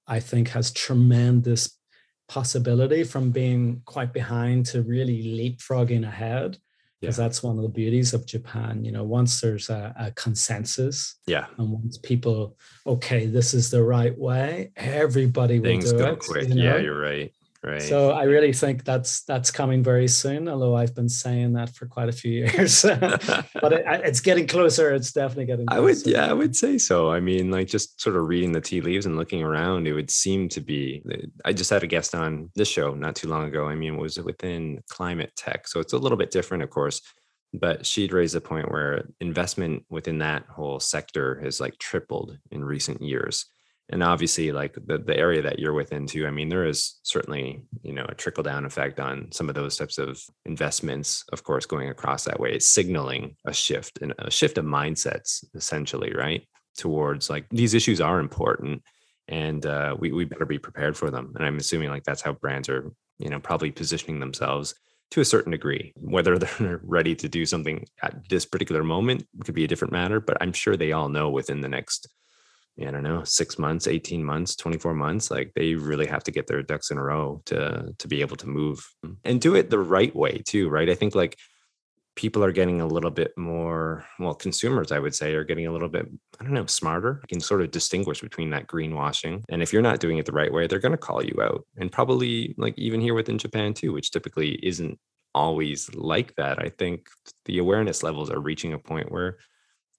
i 0.08 0.20
think 0.20 0.50
has 0.50 0.72
tremendous 0.72 1.80
possibility 2.28 3.06
from 3.06 3.32
being 3.32 3.82
quite 3.86 4.12
behind 4.12 4.66
to 4.66 4.82
really 4.82 5.24
leapfrogging 5.24 6.06
ahead 6.06 6.58
because 7.00 7.18
yeah. 7.18 7.26
that's 7.26 7.44
one 7.44 7.58
of 7.58 7.64
the 7.64 7.70
beauties 7.70 8.14
of 8.14 8.26
Japan. 8.26 8.84
You 8.84 8.92
know, 8.92 9.04
once 9.04 9.42
there's 9.42 9.70
a, 9.70 9.94
a, 10.00 10.12
consensus, 10.12 11.20
yeah, 11.28 11.46
and 11.58 11.72
once 11.72 11.98
people, 11.98 12.58
okay, 12.86 13.26
this 13.26 13.54
is 13.54 13.70
the 13.70 13.84
right 13.84 14.18
way, 14.18 14.72
everybody 14.76 15.60
Things 15.60 15.92
will 15.92 16.00
do 16.00 16.06
go 16.06 16.12
it. 16.14 16.20
quick. 16.20 16.50
You 16.50 16.56
know? 16.56 16.64
Yeah, 16.64 16.78
you're 16.78 17.00
right. 17.00 17.34
Right. 17.68 17.82
So 17.82 18.12
I 18.12 18.24
really 18.24 18.54
think 18.54 18.86
that's 18.86 19.24
that's 19.24 19.52
coming 19.52 19.84
very 19.84 20.08
soon. 20.08 20.48
Although 20.48 20.76
I've 20.76 20.96
been 20.96 21.10
saying 21.10 21.54
that 21.54 21.76
for 21.76 21.86
quite 21.86 22.08
a 22.08 22.14
few 22.14 22.32
years, 22.46 22.82
but 22.84 23.74
it, 23.74 23.84
it's 24.06 24.22
getting 24.22 24.48
closer. 24.48 24.94
It's 24.94 25.12
definitely 25.12 25.48
getting. 25.48 25.66
Closer. 25.66 25.82
I 25.82 25.84
would, 25.84 26.06
yeah, 26.06 26.30
I 26.30 26.34
would 26.34 26.56
say 26.56 26.78
so. 26.78 27.12
I 27.12 27.20
mean, 27.20 27.52
like 27.52 27.68
just 27.68 28.00
sort 28.00 28.16
of 28.16 28.26
reading 28.28 28.54
the 28.54 28.62
tea 28.62 28.80
leaves 28.80 29.06
and 29.06 29.18
looking 29.18 29.44
around, 29.44 29.86
it 29.86 29.94
would 29.94 30.10
seem 30.10 30.48
to 30.50 30.62
be. 30.62 31.04
I 31.44 31.52
just 31.52 31.70
had 31.70 31.84
a 31.84 31.88
guest 31.88 32.16
on 32.16 32.52
this 32.56 32.70
show 32.70 32.94
not 32.94 33.18
too 33.18 33.28
long 33.28 33.46
ago. 33.46 33.68
I 33.68 33.76
mean, 33.76 33.96
it 33.96 34.00
was 34.00 34.18
within 34.18 34.82
climate 34.90 35.34
tech, 35.36 35.68
so 35.68 35.82
it's 35.82 35.94
a 35.94 35.98
little 35.98 36.18
bit 36.18 36.32
different, 36.32 36.64
of 36.64 36.70
course. 36.70 37.02
But 37.54 37.86
she'd 37.86 38.14
raised 38.14 38.36
a 38.36 38.42
point 38.42 38.72
where 38.72 39.08
investment 39.20 39.84
within 39.90 40.20
that 40.20 40.46
whole 40.48 40.80
sector 40.80 41.42
has 41.44 41.60
like 41.60 41.78
tripled 41.80 42.38
in 42.52 42.64
recent 42.64 43.02
years 43.02 43.46
and 43.90 44.04
obviously 44.04 44.52
like 44.52 44.74
the, 44.86 44.98
the 44.98 45.18
area 45.18 45.42
that 45.42 45.60
you're 45.60 45.74
within 45.74 46.06
too 46.06 46.28
i 46.28 46.32
mean 46.32 46.50
there 46.50 46.66
is 46.66 47.00
certainly 47.04 47.62
you 47.84 47.94
know 47.94 48.06
a 48.10 48.16
trickle 48.16 48.44
down 48.44 48.66
effect 48.66 49.00
on 49.00 49.32
some 49.32 49.50
of 49.50 49.56
those 49.56 49.78
types 49.78 49.98
of 49.98 50.22
investments 50.46 51.24
of 51.32 51.44
course 51.44 51.66
going 51.66 51.90
across 51.90 52.26
that 52.26 52.40
way 52.40 52.52
it's 52.52 52.68
signaling 52.68 53.36
a 53.46 53.54
shift 53.54 54.00
and 54.02 54.14
a 54.20 54.32
shift 54.32 54.58
of 54.58 54.66
mindsets 54.66 55.44
essentially 55.56 56.14
right 56.14 56.48
towards 56.78 57.30
like 57.30 57.46
these 57.50 57.74
issues 57.74 58.02
are 58.02 58.20
important 58.20 58.82
and 59.30 59.66
uh, 59.66 59.94
we, 60.00 60.14
we 60.14 60.24
better 60.24 60.46
be 60.46 60.60
prepared 60.60 60.96
for 60.96 61.10
them 61.10 61.34
and 61.36 61.46
i'm 61.46 61.58
assuming 61.58 61.90
like 61.90 62.04
that's 62.04 62.22
how 62.22 62.34
brands 62.34 62.70
are 62.70 62.92
you 63.20 63.30
know 63.30 63.40
probably 63.40 63.72
positioning 63.72 64.20
themselves 64.20 64.76
to 65.10 65.22
a 65.22 65.26
certain 65.26 65.52
degree. 65.52 65.94
Whether 65.96 66.38
they're 66.60 66.82
ready 66.84 67.16
to 67.16 67.30
do 67.30 67.46
something 67.46 67.86
at 68.04 68.28
this 68.30 68.46
particular 68.46 68.84
moment 68.84 69.26
could 69.46 69.56
be 69.56 69.64
a 69.64 69.68
different 69.68 69.94
matter 69.94 70.20
but 70.20 70.38
i'm 70.42 70.54
sure 70.54 70.76
they 70.76 70.92
all 70.92 71.10
know 71.10 71.30
within 71.30 71.62
the 71.62 71.70
next 71.70 72.10
I 72.80 72.92
don't 72.92 73.04
know, 73.04 73.24
six 73.24 73.58
months, 73.58 73.88
18 73.88 74.24
months, 74.24 74.56
24 74.56 74.94
months. 74.94 75.32
Like 75.32 75.52
they 75.56 75.74
really 75.76 76.06
have 76.06 76.24
to 76.26 76.32
get 76.32 76.48
their 76.48 76.62
ducks 76.62 76.92
in 76.92 76.98
a 76.98 77.04
row 77.04 77.42
to 77.46 77.94
to 77.98 78.08
be 78.08 78.22
able 78.22 78.38
to 78.38 78.48
move 78.48 78.88
and 79.24 79.42
do 79.42 79.56
it 79.56 79.70
the 79.70 79.80
right 79.80 80.16
way 80.16 80.42
too, 80.46 80.70
right? 80.70 80.90
I 80.90 80.96
think 80.96 81.16
like 81.16 81.38
people 82.18 82.44
are 82.44 82.52
getting 82.52 82.82
a 82.82 82.88
little 82.88 83.12
bit 83.12 83.32
more, 83.38 84.04
well, 84.20 84.34
consumers, 84.34 84.92
I 84.92 85.00
would 85.00 85.16
say, 85.16 85.34
are 85.36 85.44
getting 85.44 85.68
a 85.68 85.72
little 85.72 85.88
bit, 85.88 86.10
I 86.40 86.44
don't 86.44 86.54
know, 86.54 86.66
smarter. 86.66 87.20
You 87.22 87.28
can 87.28 87.40
sort 87.40 87.62
of 87.62 87.72
distinguish 87.72 88.22
between 88.22 88.50
that 88.50 88.68
greenwashing. 88.68 89.44
And 89.50 89.62
if 89.62 89.72
you're 89.72 89.84
not 89.84 90.00
doing 90.00 90.18
it 90.18 90.26
the 90.26 90.32
right 90.32 90.52
way, 90.52 90.66
they're 90.66 90.80
going 90.80 90.94
to 90.94 90.98
call 90.98 91.24
you 91.24 91.40
out. 91.42 91.66
And 91.78 91.92
probably 91.92 92.56
like 92.58 92.78
even 92.78 93.00
here 93.00 93.14
within 93.14 93.38
Japan 93.38 93.74
too, 93.74 93.94
which 93.94 94.12
typically 94.12 94.54
isn't 94.66 95.00
always 95.36 95.94
like 95.94 96.36
that. 96.36 96.60
I 96.60 96.70
think 96.70 97.08
the 97.46 97.60
awareness 97.60 98.02
levels 98.02 98.32
are 98.32 98.40
reaching 98.40 98.74
a 98.74 98.80
point 98.80 99.12
where 99.12 99.38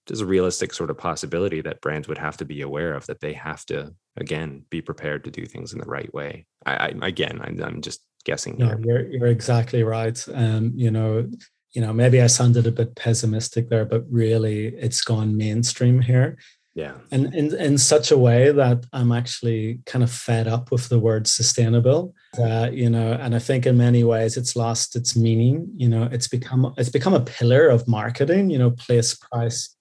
there's 0.08 0.22
a 0.22 0.26
realistic 0.26 0.72
sort 0.72 0.90
of 0.90 0.98
possibility 0.98 1.60
that 1.60 1.80
brands 1.80 2.08
would 2.08 2.18
have 2.18 2.36
to 2.38 2.44
be 2.44 2.62
aware 2.62 2.94
of 2.94 3.06
that 3.06 3.20
they 3.20 3.34
have 3.34 3.64
to 3.66 3.94
again 4.16 4.64
be 4.70 4.80
prepared 4.80 5.22
to 5.24 5.30
do 5.30 5.46
things 5.46 5.72
in 5.72 5.78
the 5.78 5.86
right 5.86 6.12
way. 6.12 6.46
I, 6.66 6.72
I 6.72 7.06
again 7.06 7.40
I'm, 7.42 7.62
I'm, 7.62 7.82
just 7.82 8.00
guessing 8.24 8.56
no, 8.58 8.66
here. 8.66 8.80
You're, 8.84 9.06
you're 9.10 9.26
exactly 9.26 9.84
right 9.84 10.22
um 10.34 10.72
you 10.74 10.90
know 10.90 11.30
you 11.72 11.80
know 11.80 11.92
maybe 11.92 12.20
i 12.20 12.26
sounded 12.26 12.66
a 12.66 12.72
bit 12.72 12.96
pessimistic 12.96 13.68
there 13.68 13.84
but 13.84 14.04
really 14.10 14.66
it's 14.66 15.02
gone 15.02 15.36
mainstream 15.36 16.00
here. 16.00 16.36
Yeah. 16.74 16.94
And 17.10 17.34
in, 17.34 17.56
in 17.56 17.76
such 17.76 18.10
a 18.10 18.18
way 18.18 18.52
that 18.52 18.86
i'm 18.92 19.12
actually 19.12 19.80
kind 19.86 20.02
of 20.02 20.10
fed 20.10 20.46
up 20.46 20.70
with 20.70 20.88
the 20.88 20.98
word 20.98 21.26
sustainable 21.26 22.14
uh, 22.38 22.70
you 22.72 22.90
know 22.90 23.12
and 23.12 23.34
i 23.34 23.38
think 23.38 23.66
in 23.66 23.76
many 23.76 24.04
ways 24.04 24.36
it's 24.36 24.56
lost 24.56 24.94
its 24.94 25.16
meaning 25.16 25.68
you 25.76 25.88
know 25.88 26.08
it's 26.12 26.28
become 26.28 26.72
it's 26.76 26.88
become 26.88 27.14
a 27.14 27.20
pillar 27.20 27.68
of 27.68 27.88
marketing 27.88 28.50
you 28.50 28.58
know 28.58 28.70
place 28.70 29.14
price 29.14 29.76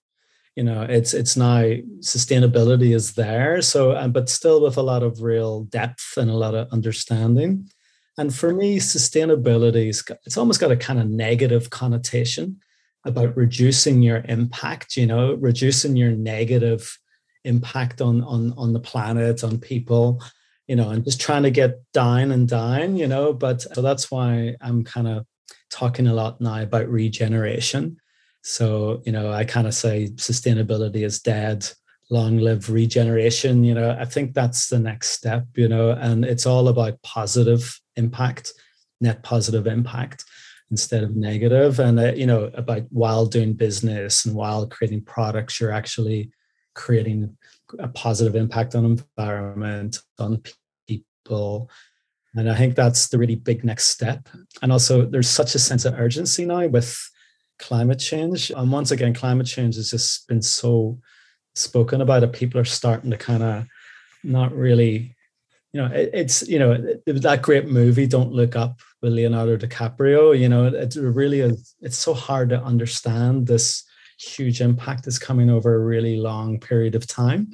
you 0.58 0.64
know 0.64 0.82
it's 0.82 1.14
it's 1.14 1.36
now 1.36 1.62
sustainability 2.00 2.92
is 2.92 3.14
there. 3.14 3.62
So 3.62 3.92
uh, 3.92 4.08
but 4.08 4.28
still 4.28 4.60
with 4.60 4.76
a 4.76 4.82
lot 4.82 5.04
of 5.04 5.22
real 5.22 5.62
depth 5.78 6.16
and 6.16 6.28
a 6.28 6.40
lot 6.44 6.56
of 6.56 6.66
understanding. 6.72 7.70
And 8.18 8.34
for 8.34 8.52
me 8.52 8.80
sustainability 8.80 9.88
is 9.88 10.02
it's 10.26 10.36
almost 10.36 10.58
got 10.58 10.72
a 10.72 10.76
kind 10.76 10.98
of 10.98 11.08
negative 11.08 11.70
connotation 11.70 12.58
about 13.04 13.36
reducing 13.36 14.02
your 14.02 14.24
impact 14.28 14.96
you 14.96 15.06
know 15.06 15.34
reducing 15.34 15.94
your 15.94 16.10
negative 16.10 16.98
impact 17.44 18.00
on 18.00 18.24
on 18.24 18.52
on 18.56 18.72
the 18.72 18.80
planet 18.80 19.44
on 19.44 19.60
people 19.60 20.20
you 20.66 20.74
know 20.74 20.90
and 20.90 21.04
just 21.04 21.20
trying 21.20 21.44
to 21.44 21.52
get 21.52 21.80
down 21.92 22.32
and 22.32 22.48
down 22.48 22.96
you 22.96 23.06
know. 23.06 23.32
But 23.32 23.62
so 23.62 23.80
that's 23.80 24.10
why 24.10 24.56
i'm 24.60 24.82
kind 24.82 25.06
of 25.06 25.24
talking 25.70 26.08
a 26.08 26.14
lot 26.14 26.40
now 26.40 26.60
about 26.62 26.88
regeneration 26.88 27.98
so, 28.42 29.02
you 29.04 29.12
know, 29.12 29.32
I 29.32 29.44
kind 29.44 29.66
of 29.66 29.74
say 29.74 30.08
sustainability 30.14 31.04
is 31.04 31.20
dead, 31.20 31.68
long 32.10 32.38
live 32.38 32.70
regeneration. 32.70 33.64
You 33.64 33.74
know, 33.74 33.96
I 33.98 34.04
think 34.04 34.34
that's 34.34 34.68
the 34.68 34.78
next 34.78 35.10
step, 35.10 35.44
you 35.54 35.68
know, 35.68 35.90
and 35.90 36.24
it's 36.24 36.46
all 36.46 36.68
about 36.68 37.02
positive 37.02 37.78
impact, 37.96 38.52
net 39.00 39.22
positive 39.22 39.66
impact 39.66 40.24
instead 40.70 41.02
of 41.02 41.16
negative. 41.16 41.80
And, 41.80 41.98
uh, 41.98 42.12
you 42.12 42.26
know, 42.26 42.50
about 42.54 42.82
while 42.90 43.26
doing 43.26 43.54
business 43.54 44.24
and 44.24 44.34
while 44.34 44.66
creating 44.66 45.02
products, 45.02 45.60
you're 45.60 45.72
actually 45.72 46.30
creating 46.74 47.36
a 47.78 47.88
positive 47.88 48.34
impact 48.34 48.74
on 48.74 48.84
environment, 48.84 50.00
on 50.18 50.42
people. 50.86 51.70
And 52.34 52.50
I 52.50 52.54
think 52.54 52.76
that's 52.76 53.08
the 53.08 53.18
really 53.18 53.34
big 53.34 53.64
next 53.64 53.86
step. 53.88 54.28
And 54.62 54.70
also, 54.70 55.04
there's 55.04 55.28
such 55.28 55.54
a 55.54 55.58
sense 55.58 55.84
of 55.84 55.94
urgency 55.94 56.44
now 56.44 56.66
with 56.66 56.96
climate 57.58 57.98
change. 57.98 58.50
And 58.50 58.70
once 58.70 58.90
again, 58.90 59.14
climate 59.14 59.46
change 59.46 59.76
has 59.76 59.90
just 59.90 60.26
been 60.28 60.42
so 60.42 60.98
spoken 61.54 62.00
about 62.00 62.22
it. 62.22 62.32
People 62.32 62.60
are 62.60 62.64
starting 62.64 63.10
to 63.10 63.16
kind 63.16 63.42
of 63.42 63.64
not 64.24 64.54
really, 64.54 65.14
you 65.72 65.80
know, 65.80 65.86
it, 65.86 66.10
it's, 66.12 66.46
you 66.48 66.58
know, 66.58 66.72
it, 66.72 67.22
that 67.22 67.42
great 67.42 67.68
movie, 67.68 68.06
Don't 68.06 68.32
Look 68.32 68.56
Up 68.56 68.80
with 69.02 69.12
Leonardo 69.12 69.56
DiCaprio, 69.56 70.38
you 70.38 70.48
know, 70.48 70.66
it, 70.66 70.96
it 70.96 71.00
really 71.00 71.40
is, 71.40 71.74
it's 71.80 71.98
so 71.98 72.14
hard 72.14 72.48
to 72.50 72.62
understand 72.62 73.46
this 73.46 73.84
huge 74.18 74.60
impact 74.60 75.04
that's 75.04 75.18
coming 75.18 75.50
over 75.50 75.74
a 75.74 75.84
really 75.84 76.16
long 76.16 76.58
period 76.58 76.94
of 76.94 77.06
time. 77.06 77.52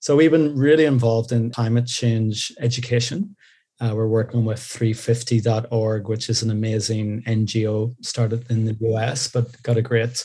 So 0.00 0.14
we've 0.14 0.30
been 0.30 0.56
really 0.56 0.84
involved 0.84 1.32
in 1.32 1.50
climate 1.50 1.86
change 1.86 2.52
education. 2.60 3.34
Uh, 3.80 3.92
we're 3.94 4.06
working 4.06 4.44
with 4.44 4.60
350.org, 4.60 6.08
which 6.08 6.28
is 6.28 6.42
an 6.42 6.50
amazing 6.50 7.22
NGO 7.22 7.94
started 8.04 8.48
in 8.50 8.64
the 8.64 8.76
US, 8.92 9.28
but 9.28 9.60
got 9.62 9.76
a 9.76 9.82
great 9.82 10.24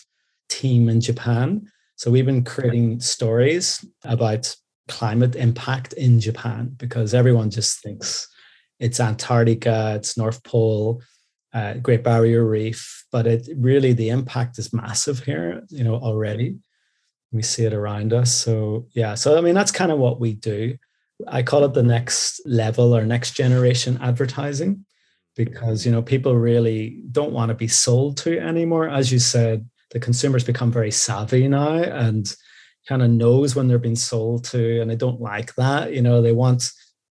team 0.49 0.89
in 0.89 1.01
Japan. 1.01 1.69
So 1.95 2.11
we've 2.11 2.25
been 2.25 2.43
creating 2.43 2.99
stories 2.99 3.83
about 4.03 4.55
climate 4.87 5.35
impact 5.35 5.93
in 5.93 6.19
Japan 6.19 6.73
because 6.77 7.13
everyone 7.13 7.49
just 7.49 7.81
thinks 7.81 8.27
it's 8.79 8.99
Antarctica, 8.99 9.93
it's 9.95 10.17
North 10.17 10.43
Pole, 10.43 11.01
uh, 11.53 11.73
Great 11.75 12.03
Barrier 12.03 12.45
Reef, 12.45 13.05
but 13.11 13.27
it 13.27 13.49
really 13.55 13.93
the 13.93 14.09
impact 14.09 14.59
is 14.59 14.73
massive 14.73 15.19
here, 15.19 15.63
you 15.69 15.83
know, 15.83 15.95
already. 15.95 16.57
We 17.31 17.41
see 17.41 17.65
it 17.65 17.73
around 17.73 18.13
us. 18.13 18.33
So 18.33 18.87
yeah, 18.93 19.15
so 19.15 19.37
I 19.37 19.41
mean 19.41 19.55
that's 19.55 19.71
kind 19.71 19.91
of 19.91 19.99
what 19.99 20.19
we 20.19 20.33
do. 20.33 20.77
I 21.27 21.43
call 21.43 21.65
it 21.65 21.73
the 21.73 21.83
next 21.83 22.41
level 22.45 22.95
or 22.95 23.05
next 23.05 23.31
generation 23.31 23.99
advertising 24.01 24.85
because 25.35 25.85
you 25.85 25.91
know 25.91 26.01
people 26.01 26.35
really 26.35 27.01
don't 27.11 27.33
want 27.33 27.49
to 27.49 27.55
be 27.55 27.67
sold 27.67 28.17
to 28.17 28.39
anymore. 28.39 28.89
As 28.89 29.11
you 29.11 29.19
said 29.19 29.67
the 29.91 29.99
consumers 29.99 30.43
become 30.43 30.71
very 30.71 30.91
savvy 30.91 31.47
now 31.47 31.75
and 31.75 32.35
kind 32.87 33.01
of 33.01 33.09
knows 33.09 33.55
when 33.55 33.67
they're 33.67 33.77
being 33.77 33.95
sold 33.95 34.43
to 34.45 34.81
and 34.81 34.89
they 34.89 34.95
don't 34.95 35.21
like 35.21 35.53
that 35.55 35.93
you 35.93 36.01
know 36.01 36.21
they 36.21 36.31
want 36.31 36.71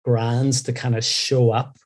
brands 0.03 0.63
to 0.63 0.74
kind 0.74 0.96
of 0.96 1.03
show 1.03 1.51
up 1.51 1.77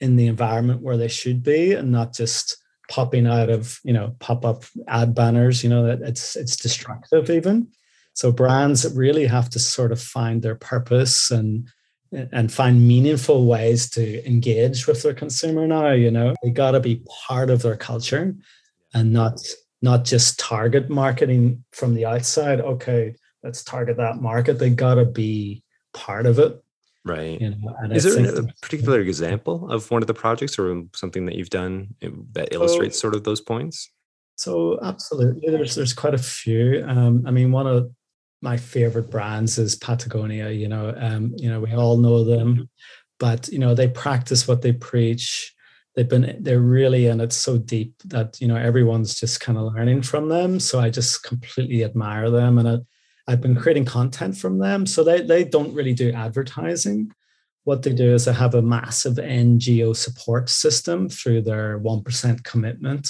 in 0.00 0.16
the 0.16 0.26
environment 0.26 0.82
where 0.82 0.96
they 0.96 1.08
should 1.08 1.42
be 1.42 1.72
and 1.72 1.90
not 1.90 2.14
just 2.14 2.56
popping 2.88 3.26
out 3.26 3.50
of 3.50 3.80
you 3.82 3.92
know 3.92 4.14
pop-up 4.20 4.64
ad 4.86 5.14
banners 5.14 5.64
you 5.64 5.68
know 5.68 5.84
that 5.86 6.00
it's 6.02 6.36
it's 6.36 6.56
destructive 6.56 7.30
even 7.30 7.68
so 8.16 8.32
brands 8.32 8.90
really 8.96 9.26
have 9.26 9.50
to 9.50 9.58
sort 9.58 9.92
of 9.92 10.00
find 10.00 10.40
their 10.40 10.54
purpose 10.54 11.30
and 11.30 11.68
and 12.32 12.50
find 12.50 12.88
meaningful 12.88 13.44
ways 13.44 13.90
to 13.90 14.26
engage 14.26 14.86
with 14.86 15.02
their 15.02 15.12
consumer 15.12 15.66
now. 15.66 15.90
You 15.90 16.10
know, 16.10 16.34
they 16.42 16.48
got 16.48 16.70
to 16.70 16.80
be 16.80 17.02
part 17.26 17.50
of 17.50 17.60
their 17.60 17.76
culture 17.76 18.34
and 18.94 19.12
not 19.12 19.38
not 19.82 20.04
just 20.04 20.38
target 20.38 20.88
marketing 20.88 21.62
from 21.72 21.94
the 21.94 22.06
outside. 22.06 22.62
Okay, 22.62 23.14
let's 23.42 23.62
target 23.62 23.98
that 23.98 24.22
market. 24.22 24.58
They 24.58 24.70
got 24.70 24.94
to 24.94 25.04
be 25.04 25.62
part 25.92 26.24
of 26.24 26.38
it. 26.38 26.62
Right. 27.04 27.38
You 27.38 27.50
know, 27.50 27.76
Is 27.90 28.04
there 28.04 28.38
a 28.38 28.46
particular 28.62 29.00
example 29.00 29.70
of 29.70 29.90
one 29.90 30.02
of 30.02 30.06
the 30.06 30.14
projects 30.14 30.58
or 30.58 30.84
something 30.94 31.26
that 31.26 31.34
you've 31.34 31.50
done 31.50 31.94
that 32.32 32.54
illustrates 32.54 32.96
so, 32.96 33.02
sort 33.02 33.14
of 33.14 33.24
those 33.24 33.42
points? 33.42 33.90
So 34.36 34.78
absolutely, 34.82 35.50
there's 35.50 35.74
there's 35.74 35.92
quite 35.92 36.14
a 36.14 36.18
few. 36.18 36.82
Um, 36.86 37.24
I 37.26 37.30
mean, 37.30 37.52
one 37.52 37.66
of 37.66 37.90
my 38.42 38.56
favorite 38.56 39.10
brands 39.10 39.58
is 39.58 39.76
Patagonia. 39.76 40.50
You 40.50 40.68
know, 40.68 40.94
um, 40.96 41.32
you 41.36 41.48
know, 41.48 41.60
we 41.60 41.72
all 41.72 41.96
know 41.96 42.24
them, 42.24 42.68
but 43.18 43.48
you 43.48 43.58
know, 43.58 43.74
they 43.74 43.88
practice 43.88 44.46
what 44.46 44.62
they 44.62 44.72
preach. 44.72 45.54
They've 45.94 46.08
been 46.08 46.36
they're 46.40 46.60
really 46.60 47.06
and 47.06 47.22
it's 47.22 47.36
so 47.36 47.56
deep 47.56 47.94
that 48.04 48.38
you 48.40 48.46
know 48.46 48.56
everyone's 48.56 49.18
just 49.18 49.40
kind 49.40 49.56
of 49.56 49.72
learning 49.72 50.02
from 50.02 50.28
them. 50.28 50.60
So 50.60 50.78
I 50.78 50.90
just 50.90 51.22
completely 51.22 51.84
admire 51.84 52.30
them, 52.30 52.58
and 52.58 52.68
I, 52.68 52.78
I've 53.26 53.40
been 53.40 53.56
creating 53.56 53.86
content 53.86 54.36
from 54.36 54.58
them. 54.58 54.84
So 54.84 55.02
they 55.02 55.22
they 55.22 55.44
don't 55.44 55.74
really 55.74 55.94
do 55.94 56.12
advertising. 56.12 57.10
What 57.64 57.82
they 57.82 57.94
do 57.94 58.14
is 58.14 58.26
they 58.26 58.32
have 58.34 58.54
a 58.54 58.62
massive 58.62 59.14
NGO 59.14 59.96
support 59.96 60.50
system 60.50 61.08
through 61.08 61.42
their 61.42 61.78
one 61.78 62.02
percent 62.02 62.44
commitment, 62.44 63.08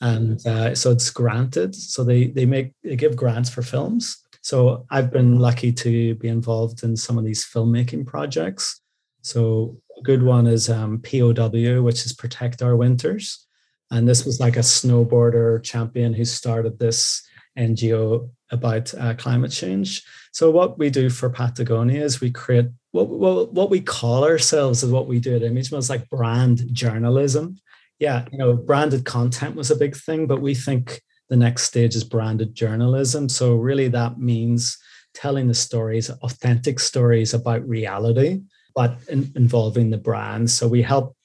and 0.00 0.44
uh, 0.44 0.74
so 0.74 0.90
it's 0.90 1.10
granted. 1.10 1.76
So 1.76 2.02
they 2.02 2.26
they 2.26 2.46
make 2.46 2.72
they 2.82 2.96
give 2.96 3.14
grants 3.14 3.48
for 3.48 3.62
films 3.62 4.23
so 4.44 4.84
I've 4.90 5.10
been 5.10 5.38
lucky 5.38 5.72
to 5.72 6.14
be 6.16 6.28
involved 6.28 6.82
in 6.82 6.98
some 6.98 7.16
of 7.16 7.24
these 7.24 7.46
filmmaking 7.46 8.04
projects. 8.04 8.82
So 9.22 9.80
a 9.98 10.02
good 10.02 10.22
one 10.22 10.46
is 10.46 10.68
um, 10.68 11.00
POW, 11.00 11.80
which 11.80 12.04
is 12.04 12.12
Protect 12.12 12.60
Our 12.60 12.76
Winters. 12.76 13.46
And 13.90 14.06
this 14.06 14.26
was 14.26 14.40
like 14.40 14.58
a 14.58 14.60
snowboarder 14.60 15.62
champion 15.62 16.12
who 16.12 16.26
started 16.26 16.78
this 16.78 17.26
NGO 17.58 18.28
about 18.50 18.92
uh, 18.92 19.14
climate 19.14 19.50
change. 19.50 20.02
So 20.32 20.50
what 20.50 20.78
we 20.78 20.90
do 20.90 21.08
for 21.08 21.30
Patagonia 21.30 22.04
is 22.04 22.20
we 22.20 22.30
create 22.30 22.66
what, 22.90 23.08
what, 23.08 23.54
what 23.54 23.70
we 23.70 23.80
call 23.80 24.24
ourselves 24.24 24.82
is 24.82 24.90
what 24.90 25.06
we 25.06 25.20
do 25.20 25.36
at 25.36 25.40
ImageMill 25.40 25.78
is 25.78 25.88
like 25.88 26.10
brand 26.10 26.68
journalism. 26.70 27.56
Yeah, 27.98 28.26
you 28.30 28.36
know, 28.36 28.52
branded 28.52 29.06
content 29.06 29.56
was 29.56 29.70
a 29.70 29.76
big 29.76 29.96
thing, 29.96 30.26
but 30.26 30.42
we 30.42 30.54
think 30.54 31.00
the 31.28 31.36
next 31.36 31.64
stage 31.64 31.94
is 31.96 32.04
branded 32.04 32.54
journalism. 32.54 33.28
So 33.28 33.54
really 33.54 33.88
that 33.88 34.18
means 34.18 34.78
telling 35.14 35.48
the 35.48 35.54
stories, 35.54 36.10
authentic 36.10 36.80
stories 36.80 37.34
about 37.34 37.66
reality, 37.68 38.42
but 38.74 38.98
in, 39.08 39.32
involving 39.36 39.90
the 39.90 39.98
brands. 39.98 40.52
So 40.52 40.68
we 40.68 40.82
help 40.82 41.16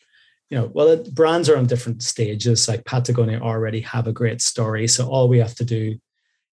you 0.50 0.58
know, 0.58 0.72
well, 0.74 1.04
brands 1.12 1.48
are 1.48 1.58
on 1.58 1.68
different 1.68 2.02
stages. 2.02 2.68
Like 2.68 2.86
Patagonia 2.86 3.40
already 3.40 3.82
have 3.82 4.08
a 4.08 4.14
great 4.14 4.42
story. 4.42 4.88
So 4.88 5.08
all 5.08 5.28
we 5.28 5.38
have 5.38 5.56
to 5.56 5.66
do 5.66 5.98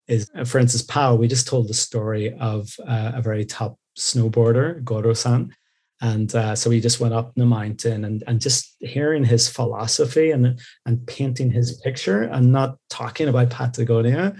is, 0.07 0.31
uh, 0.37 0.45
for 0.45 0.59
instance, 0.59 0.83
POW, 0.83 1.15
we 1.15 1.29
just 1.29 1.49
told 1.49 1.69
the 1.69 1.75
story 1.75 2.35
of 2.35 2.75
uh, 2.87 3.13
a 3.15 3.23
very 3.23 3.45
top 3.45 3.79
snowboarder, 3.99 4.85
Goro-san. 4.85 5.55
And 6.01 6.35
uh, 6.35 6.55
so 6.55 6.71
we 6.71 6.81
just 6.81 7.01
went 7.01 7.15
up 7.15 7.33
the 7.35 7.47
mountain 7.47 8.05
and, 8.05 8.23
and 8.27 8.41
just 8.41 8.77
hearing 8.81 9.25
his 9.25 9.49
philosophy 9.49 10.31
and, 10.31 10.61
and 10.85 11.07
painting 11.07 11.51
his 11.51 11.81
picture 11.81 12.23
and 12.23 12.53
not 12.53 12.77
talking 12.91 13.29
about 13.29 13.51
Patagonia. 13.51 14.37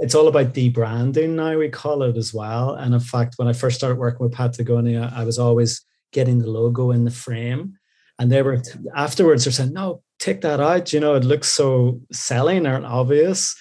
It's 0.00 0.14
all 0.14 0.28
about 0.28 0.54
debranding 0.54 1.30
now, 1.30 1.56
we 1.56 1.68
call 1.68 2.02
it 2.02 2.16
as 2.16 2.34
well. 2.34 2.74
And 2.74 2.94
in 2.94 3.00
fact, 3.00 3.34
when 3.36 3.48
I 3.48 3.52
first 3.52 3.78
started 3.78 3.98
working 3.98 4.24
with 4.24 4.32
Patagonia, 4.32 5.12
I 5.14 5.24
was 5.24 5.38
always 5.38 5.84
getting 6.12 6.38
the 6.38 6.50
logo 6.50 6.90
in 6.90 7.04
the 7.04 7.10
frame 7.10 7.78
and 8.18 8.30
they 8.30 8.42
were 8.42 8.62
afterwards 8.94 9.44
they're 9.44 9.52
saying 9.52 9.72
no 9.72 10.02
take 10.18 10.40
that 10.40 10.60
out 10.60 10.92
you 10.92 11.00
know 11.00 11.14
it 11.14 11.24
looks 11.24 11.48
so 11.48 12.00
selling 12.12 12.66
or 12.66 12.84
obvious 12.84 13.56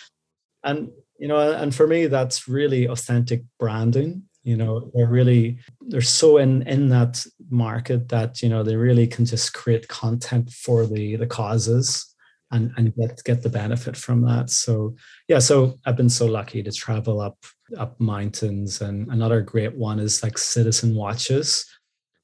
and 0.63 0.89
you 1.19 1.27
know 1.27 1.51
and 1.51 1.73
for 1.73 1.87
me 1.87 2.07
that's 2.07 2.47
really 2.47 2.87
authentic 2.87 3.43
branding 3.59 4.23
you 4.47 4.57
know 4.57 4.89
they're 4.93 5.13
really 5.19 5.59
they're 5.89 6.01
so 6.19 6.37
in 6.37 6.61
in 6.67 6.89
that 6.89 7.13
market 7.49 8.09
that 8.09 8.41
you 8.41 8.49
know 8.49 8.63
they 8.63 8.75
really 8.75 9.07
can 9.07 9.25
just 9.25 9.53
create 9.53 9.87
content 9.87 10.49
for 10.51 10.85
the 10.85 11.15
the 11.17 11.27
causes 11.27 12.15
and 12.51 12.71
and 12.77 12.95
get 12.95 13.21
get 13.25 13.41
the 13.43 13.49
benefit 13.49 13.95
from 13.97 14.21
that. 14.21 14.49
So 14.49 14.95
yeah 15.27 15.39
so 15.39 15.55
i've 15.85 15.97
been 15.97 16.09
so 16.21 16.25
lucky 16.25 16.63
to 16.63 16.71
travel 16.71 17.19
up 17.19 17.37
up 17.77 17.99
mountains. 17.99 18.81
And 18.81 19.07
another 19.09 19.41
great 19.41 19.75
one 19.75 19.99
is 19.99 20.23
like 20.23 20.37
citizen 20.37 20.95
watches. 20.95 21.65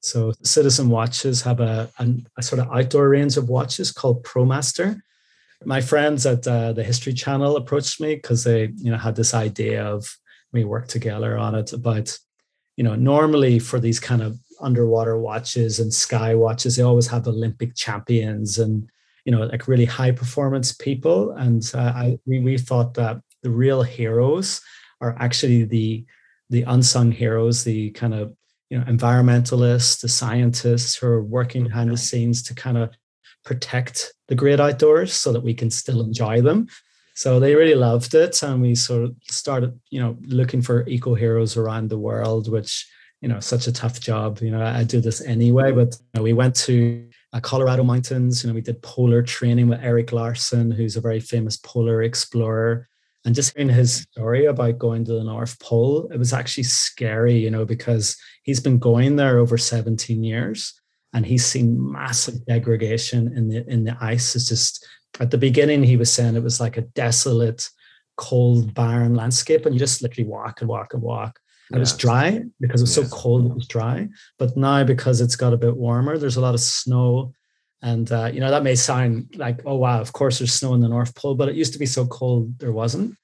So 0.00 0.32
Citizen 0.42 0.90
Watches 0.90 1.40
have 1.42 1.60
a, 1.60 1.90
a, 1.98 2.08
a, 2.36 2.42
sort 2.42 2.60
of 2.60 2.68
outdoor 2.70 3.08
range 3.08 3.38
of 3.38 3.48
watches 3.48 3.90
called 3.90 4.22
ProMaster. 4.22 5.00
My 5.64 5.80
friends 5.80 6.26
at 6.26 6.46
uh, 6.46 6.74
the 6.74 6.84
History 6.84 7.14
Channel 7.14 7.56
approached 7.56 8.02
me 8.02 8.16
because 8.16 8.44
they, 8.44 8.70
you 8.76 8.90
know, 8.90 8.98
had 8.98 9.16
this 9.16 9.32
idea 9.32 9.82
of 9.82 10.06
we 10.54 10.64
work 10.64 10.88
together 10.88 11.36
on 11.36 11.54
it 11.54 11.72
about, 11.72 12.16
you 12.76 12.84
know, 12.84 12.94
normally 12.94 13.58
for 13.58 13.78
these 13.78 14.00
kind 14.00 14.22
of 14.22 14.38
underwater 14.60 15.18
watches 15.18 15.80
and 15.80 15.92
sky 15.92 16.34
watches, 16.34 16.76
they 16.76 16.82
always 16.82 17.08
have 17.08 17.26
Olympic 17.26 17.74
champions 17.74 18.58
and, 18.58 18.88
you 19.24 19.32
know, 19.32 19.44
like 19.44 19.68
really 19.68 19.84
high 19.84 20.12
performance 20.12 20.72
people. 20.72 21.32
And 21.32 21.70
uh, 21.74 21.92
I, 21.94 22.18
we, 22.24 22.40
we 22.40 22.56
thought 22.56 22.94
that 22.94 23.20
the 23.42 23.50
real 23.50 23.82
heroes 23.82 24.62
are 25.00 25.16
actually 25.18 25.64
the 25.64 26.06
the 26.50 26.62
unsung 26.62 27.10
heroes, 27.10 27.64
the 27.64 27.90
kind 27.92 28.14
of 28.14 28.34
you 28.70 28.78
know 28.78 28.84
environmentalists 28.84 30.00
the 30.00 30.08
scientists 30.08 30.96
who 30.96 31.06
are 31.06 31.22
working 31.22 31.64
behind 31.64 31.90
the 31.90 31.96
scenes 31.96 32.42
to 32.42 32.54
kind 32.54 32.78
of 32.78 32.94
protect 33.44 34.12
the 34.28 34.34
great 34.34 34.60
outdoors 34.60 35.12
so 35.12 35.32
that 35.32 35.42
we 35.42 35.54
can 35.54 35.70
still 35.70 36.00
enjoy 36.00 36.40
them 36.40 36.66
so 37.14 37.38
they 37.40 37.54
really 37.54 37.74
loved 37.74 38.14
it 38.14 38.42
and 38.42 38.60
we 38.60 38.74
sort 38.74 39.04
of 39.04 39.14
started 39.30 39.78
you 39.90 40.00
know 40.00 40.16
looking 40.26 40.62
for 40.62 40.86
eco 40.88 41.14
heroes 41.14 41.56
around 41.56 41.88
the 41.88 41.98
world 41.98 42.50
which 42.50 42.88
you 43.20 43.28
know 43.28 43.40
such 43.40 43.66
a 43.66 43.72
tough 43.72 44.00
job 44.00 44.40
you 44.40 44.50
know 44.50 44.64
i 44.64 44.84
do 44.84 45.00
this 45.00 45.20
anyway 45.22 45.72
but 45.72 45.96
you 45.98 46.06
know, 46.14 46.22
we 46.22 46.32
went 46.32 46.54
to 46.54 47.08
uh, 47.32 47.40
colorado 47.40 47.82
mountains 47.82 48.42
you 48.42 48.48
know 48.48 48.54
we 48.54 48.60
did 48.60 48.80
polar 48.82 49.22
training 49.22 49.68
with 49.68 49.80
Eric 49.82 50.12
Larsen 50.12 50.70
who's 50.70 50.96
a 50.96 51.00
very 51.00 51.20
famous 51.20 51.56
polar 51.56 52.02
explorer 52.02 52.88
and 53.24 53.34
just 53.34 53.56
hearing 53.56 53.70
his 53.70 54.06
story 54.12 54.44
about 54.46 54.78
going 54.78 55.04
to 55.06 55.14
the 55.14 55.24
North 55.24 55.58
Pole, 55.58 56.08
it 56.12 56.18
was 56.18 56.34
actually 56.34 56.64
scary, 56.64 57.38
you 57.38 57.50
know, 57.50 57.64
because 57.64 58.16
he's 58.42 58.60
been 58.60 58.78
going 58.78 59.16
there 59.16 59.38
over 59.38 59.56
17 59.56 60.22
years 60.22 60.78
and 61.14 61.24
he's 61.24 61.46
seen 61.46 61.90
massive 61.92 62.44
degradation 62.44 63.34
in 63.34 63.48
the 63.48 63.64
in 63.66 63.84
the 63.84 63.96
ice. 64.00 64.36
It's 64.36 64.48
just 64.48 64.86
at 65.20 65.30
the 65.30 65.38
beginning 65.38 65.82
he 65.82 65.96
was 65.96 66.12
saying 66.12 66.36
it 66.36 66.42
was 66.42 66.60
like 66.60 66.76
a 66.76 66.82
desolate, 66.82 67.68
cold, 68.16 68.74
barren 68.74 69.14
landscape, 69.14 69.66
and 69.66 69.74
you 69.74 69.78
just 69.78 70.02
literally 70.02 70.28
walk 70.28 70.60
and 70.60 70.68
walk 70.68 70.94
and 70.94 71.02
walk. 71.02 71.38
And 71.70 71.80
yes. 71.80 71.90
it 71.90 71.94
was 71.94 72.00
dry 72.00 72.42
because 72.60 72.80
it 72.80 72.84
was 72.84 72.96
yes. 72.96 73.10
so 73.10 73.16
cold, 73.16 73.46
it 73.46 73.54
was 73.54 73.66
dry. 73.66 74.08
But 74.38 74.56
now 74.56 74.84
because 74.84 75.20
it's 75.20 75.36
got 75.36 75.52
a 75.52 75.58
bit 75.58 75.76
warmer, 75.76 76.18
there's 76.18 76.36
a 76.36 76.40
lot 76.40 76.54
of 76.54 76.60
snow 76.60 77.32
and 77.84 78.10
uh, 78.10 78.30
you 78.32 78.40
know 78.40 78.50
that 78.50 78.62
may 78.62 78.74
sound 78.74 79.34
like, 79.36 79.60
oh 79.66 79.76
wow, 79.76 80.00
of 80.00 80.12
course 80.14 80.38
there's 80.38 80.54
snow 80.54 80.72
in 80.72 80.80
the 80.80 80.88
North 80.88 81.14
Pole, 81.14 81.34
but 81.34 81.50
it 81.50 81.54
used 81.54 81.74
to 81.74 81.78
be 81.78 81.86
so 81.86 82.06
cold 82.06 82.58
there 82.58 82.72
wasn't. 82.72 83.14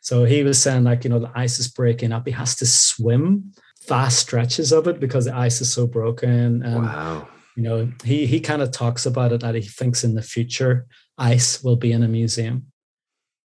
So 0.00 0.24
he 0.24 0.44
was 0.44 0.62
saying 0.62 0.84
like, 0.84 1.02
you 1.02 1.10
know, 1.10 1.18
the 1.18 1.32
ice 1.34 1.58
is 1.58 1.66
breaking 1.66 2.12
up. 2.12 2.24
He 2.24 2.32
has 2.32 2.54
to 2.56 2.66
swim 2.66 3.52
vast 3.88 4.20
stretches 4.20 4.72
of 4.72 4.86
it 4.86 5.00
because 5.00 5.24
the 5.24 5.34
ice 5.34 5.60
is 5.60 5.72
so 5.72 5.88
broken. 5.88 6.62
And 6.62 6.84
wow. 6.84 7.28
you 7.56 7.64
know, 7.64 7.90
he 8.04 8.24
he 8.24 8.38
kind 8.38 8.62
of 8.62 8.70
talks 8.70 9.04
about 9.04 9.32
it 9.32 9.40
that 9.40 9.56
he 9.56 9.62
thinks 9.62 10.04
in 10.04 10.14
the 10.14 10.22
future 10.22 10.86
ice 11.18 11.62
will 11.62 11.76
be 11.76 11.92
in 11.92 12.02
a 12.02 12.08
museum. 12.08 12.66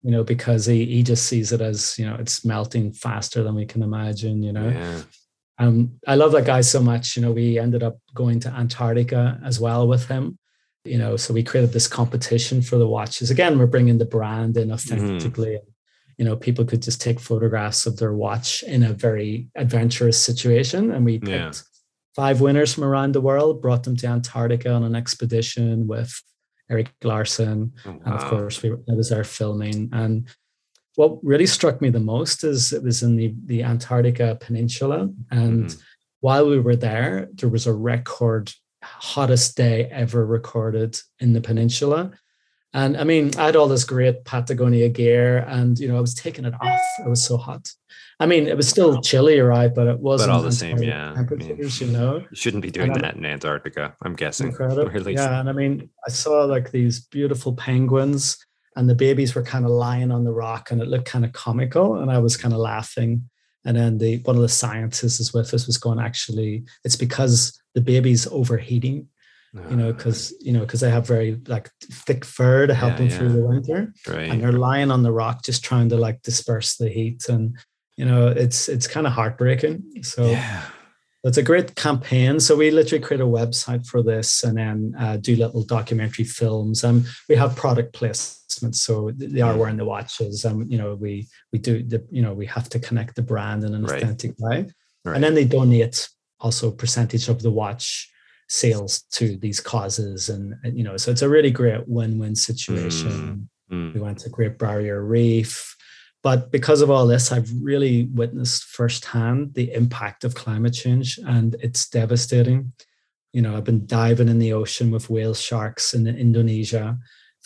You 0.02 0.12
know, 0.12 0.22
because 0.22 0.66
he 0.66 0.84
he 0.84 1.02
just 1.02 1.26
sees 1.26 1.52
it 1.52 1.60
as, 1.60 1.98
you 1.98 2.06
know, 2.06 2.14
it's 2.14 2.44
melting 2.44 2.92
faster 2.92 3.42
than 3.42 3.56
we 3.56 3.66
can 3.66 3.82
imagine, 3.82 4.42
you 4.42 4.52
know. 4.52 4.68
Yeah. 4.68 5.00
Um, 5.58 5.98
I 6.06 6.14
love 6.14 6.32
that 6.32 6.44
guy 6.44 6.60
so 6.60 6.80
much. 6.80 7.16
You 7.16 7.22
know, 7.22 7.32
we 7.32 7.58
ended 7.58 7.82
up 7.82 7.98
going 8.14 8.38
to 8.40 8.50
Antarctica 8.50 9.40
as 9.44 9.58
well 9.58 9.88
with 9.88 10.06
him 10.06 10.38
you 10.86 10.98
know 10.98 11.16
so 11.16 11.34
we 11.34 11.42
created 11.42 11.72
this 11.72 11.88
competition 11.88 12.62
for 12.62 12.76
the 12.76 12.86
watches 12.86 13.30
again 13.30 13.58
we're 13.58 13.66
bringing 13.66 13.98
the 13.98 14.04
brand 14.04 14.56
in 14.56 14.72
authentically 14.72 15.56
mm. 15.56 15.62
you 16.16 16.24
know 16.24 16.36
people 16.36 16.64
could 16.64 16.80
just 16.80 17.00
take 17.00 17.20
photographs 17.20 17.86
of 17.86 17.96
their 17.98 18.14
watch 18.14 18.62
in 18.62 18.82
a 18.82 18.92
very 18.92 19.48
adventurous 19.56 20.22
situation 20.22 20.92
and 20.92 21.04
we 21.04 21.18
picked 21.18 21.30
yeah. 21.30 21.52
five 22.14 22.40
winners 22.40 22.72
from 22.72 22.84
around 22.84 23.12
the 23.12 23.20
world 23.20 23.60
brought 23.60 23.82
them 23.82 23.96
to 23.96 24.06
antarctica 24.06 24.70
on 24.70 24.84
an 24.84 24.94
expedition 24.94 25.86
with 25.86 26.22
Eric 26.70 26.92
Larsen 27.02 27.72
oh, 27.84 27.90
wow. 27.90 28.00
and 28.04 28.14
of 28.14 28.24
course 28.24 28.62
we, 28.62 28.72
it 28.72 28.96
was 28.96 29.12
our 29.12 29.24
filming 29.24 29.88
and 29.92 30.28
what 30.96 31.18
really 31.22 31.46
struck 31.46 31.80
me 31.80 31.90
the 31.90 32.00
most 32.00 32.42
is 32.42 32.72
it 32.72 32.82
was 32.82 33.02
in 33.02 33.16
the, 33.16 33.34
the 33.44 33.62
antarctica 33.62 34.36
peninsula 34.40 35.10
and 35.30 35.66
mm. 35.66 35.82
while 36.20 36.48
we 36.48 36.58
were 36.58 36.76
there 36.76 37.28
there 37.34 37.48
was 37.48 37.66
a 37.66 37.72
record 37.72 38.52
hottest 38.86 39.56
day 39.56 39.86
ever 39.86 40.24
recorded 40.24 40.98
in 41.20 41.32
the 41.32 41.40
peninsula. 41.40 42.12
And 42.72 42.96
I 42.96 43.04
mean, 43.04 43.32
I 43.38 43.46
had 43.46 43.56
all 43.56 43.68
this 43.68 43.84
great 43.84 44.24
Patagonia 44.24 44.88
gear, 44.88 45.38
and 45.38 45.78
you 45.78 45.88
know, 45.88 45.96
I 45.96 46.00
was 46.00 46.14
taking 46.14 46.44
it 46.44 46.54
off. 46.60 46.80
It 46.98 47.08
was 47.08 47.24
so 47.24 47.36
hot. 47.36 47.68
I 48.18 48.24
mean, 48.24 48.46
it 48.46 48.56
was 48.56 48.66
still 48.66 49.02
chilly, 49.02 49.40
right? 49.40 49.72
But 49.74 49.88
it 49.88 49.98
wasn't. 49.98 50.30
But 50.30 50.36
all 50.36 50.42
the 50.42 50.52
same, 50.52 50.78
yeah. 50.82 51.12
Temperatures, 51.14 51.82
I 51.82 51.84
mean, 51.84 51.92
you 51.92 51.98
know. 51.98 52.16
You 52.30 52.36
shouldn't 52.36 52.62
be 52.62 52.70
doing 52.70 52.92
and 52.92 53.02
that 53.02 53.16
in 53.16 53.26
Antarctica. 53.26 53.94
I'm 54.02 54.14
guessing. 54.14 54.48
Incredible. 54.48 55.10
Yeah, 55.10 55.40
and 55.40 55.50
I 55.50 55.52
mean, 55.52 55.90
I 56.06 56.10
saw 56.10 56.44
like 56.44 56.70
these 56.70 57.00
beautiful 57.00 57.54
penguins, 57.54 58.38
and 58.74 58.88
the 58.88 58.94
babies 58.94 59.34
were 59.34 59.42
kind 59.42 59.66
of 59.66 59.70
lying 59.70 60.10
on 60.10 60.24
the 60.24 60.32
rock, 60.32 60.70
and 60.70 60.80
it 60.80 60.88
looked 60.88 61.06
kind 61.06 61.24
of 61.24 61.32
comical, 61.32 61.96
and 61.96 62.10
I 62.10 62.18
was 62.18 62.36
kind 62.36 62.54
of 62.54 62.60
laughing. 62.60 63.28
And 63.66 63.76
then 63.76 63.98
the 63.98 64.18
one 64.18 64.36
of 64.36 64.42
the 64.42 64.48
scientists 64.48 65.20
is 65.20 65.34
with 65.34 65.52
us 65.52 65.66
was 65.66 65.76
going, 65.76 65.98
actually, 65.98 66.64
it's 66.84 66.96
because 66.96 67.60
the 67.74 67.80
baby's 67.80 68.26
overheating 68.28 69.08
you 69.70 69.76
know 69.76 69.92
because 69.92 70.32
ah. 70.34 70.42
you 70.42 70.52
know 70.52 70.60
because 70.60 70.80
they 70.80 70.90
have 70.90 71.06
very 71.06 71.40
like 71.46 71.70
thick 71.80 72.24
fur 72.24 72.66
to 72.66 72.74
help 72.74 72.92
yeah, 72.92 72.96
them 72.96 73.06
yeah. 73.08 73.18
through 73.18 73.32
the 73.32 73.46
winter 73.46 73.92
right. 74.06 74.30
and 74.30 74.42
they're 74.42 74.52
lying 74.52 74.90
on 74.90 75.02
the 75.02 75.12
rock 75.12 75.42
just 75.42 75.64
trying 75.64 75.88
to 75.88 75.96
like 75.96 76.20
disperse 76.22 76.76
the 76.76 76.88
heat 76.88 77.28
and 77.28 77.56
you 77.96 78.04
know 78.04 78.28
it's 78.28 78.68
it's 78.68 78.86
kind 78.86 79.06
of 79.06 79.12
heartbreaking. 79.12 80.02
So 80.02 80.26
yeah. 80.30 80.62
it's 81.24 81.38
a 81.38 81.42
great 81.42 81.74
campaign. 81.74 82.38
So 82.40 82.56
we 82.56 82.70
literally 82.70 83.02
create 83.02 83.20
a 83.20 83.26
website 83.26 83.86
for 83.86 84.02
this 84.02 84.44
and 84.44 84.58
then 84.58 84.94
uh, 84.98 85.16
do 85.16 85.34
little 85.34 85.64
documentary 85.64 86.24
films. 86.24 86.84
And 86.84 87.06
we 87.28 87.36
have 87.36 87.56
product 87.56 87.98
placements 87.98 88.76
so 88.76 89.10
they 89.16 89.40
are 89.40 89.56
wearing 89.56 89.78
the 89.78 89.84
watches. 89.84 90.44
And 90.44 90.70
you 90.70 90.78
know 90.78 90.94
we 90.94 91.28
we 91.52 91.58
do 91.58 91.82
the 91.82 92.06
you 92.10 92.22
know 92.22 92.34
we 92.34 92.46
have 92.46 92.68
to 92.70 92.78
connect 92.78 93.16
the 93.16 93.22
brand 93.22 93.64
in 93.64 93.74
an 93.74 93.84
right. 93.84 94.02
authentic 94.02 94.34
way. 94.38 94.66
Right. 95.04 95.14
and 95.14 95.22
then 95.22 95.34
they 95.34 95.44
donate 95.44 96.08
also 96.40 96.72
percentage 96.72 97.28
of 97.28 97.40
the 97.40 97.50
watch 97.50 98.10
sales 98.48 99.02
to 99.12 99.36
these 99.36 99.60
causes 99.60 100.28
and, 100.28 100.54
and 100.64 100.76
you 100.76 100.82
know 100.82 100.96
so 100.96 101.10
it's 101.12 101.22
a 101.22 101.28
really 101.28 101.50
great 101.50 101.86
win-win 101.88 102.34
situation. 102.34 103.48
Mm, 103.70 103.90
mm. 103.90 103.94
we 103.94 104.00
went 104.00 104.18
to 104.18 104.28
great 104.28 104.58
barrier 104.58 105.04
reef 105.04 105.75
but 106.26 106.40
because 106.56 106.80
of 106.82 106.90
all 106.92 107.06
this 107.06 107.26
i've 107.34 107.50
really 107.70 107.96
witnessed 108.20 108.62
firsthand 108.78 109.38
the 109.58 109.68
impact 109.80 110.20
of 110.24 110.34
climate 110.44 110.74
change 110.82 111.08
and 111.34 111.48
it's 111.66 111.82
devastating 112.00 112.60
you 113.36 113.42
know 113.42 113.52
i've 113.56 113.68
been 113.72 113.86
diving 114.00 114.28
in 114.32 114.38
the 114.44 114.52
ocean 114.60 114.88
with 114.94 115.08
whale 115.14 115.34
sharks 115.48 115.86
in 115.96 116.02
indonesia 116.26 116.86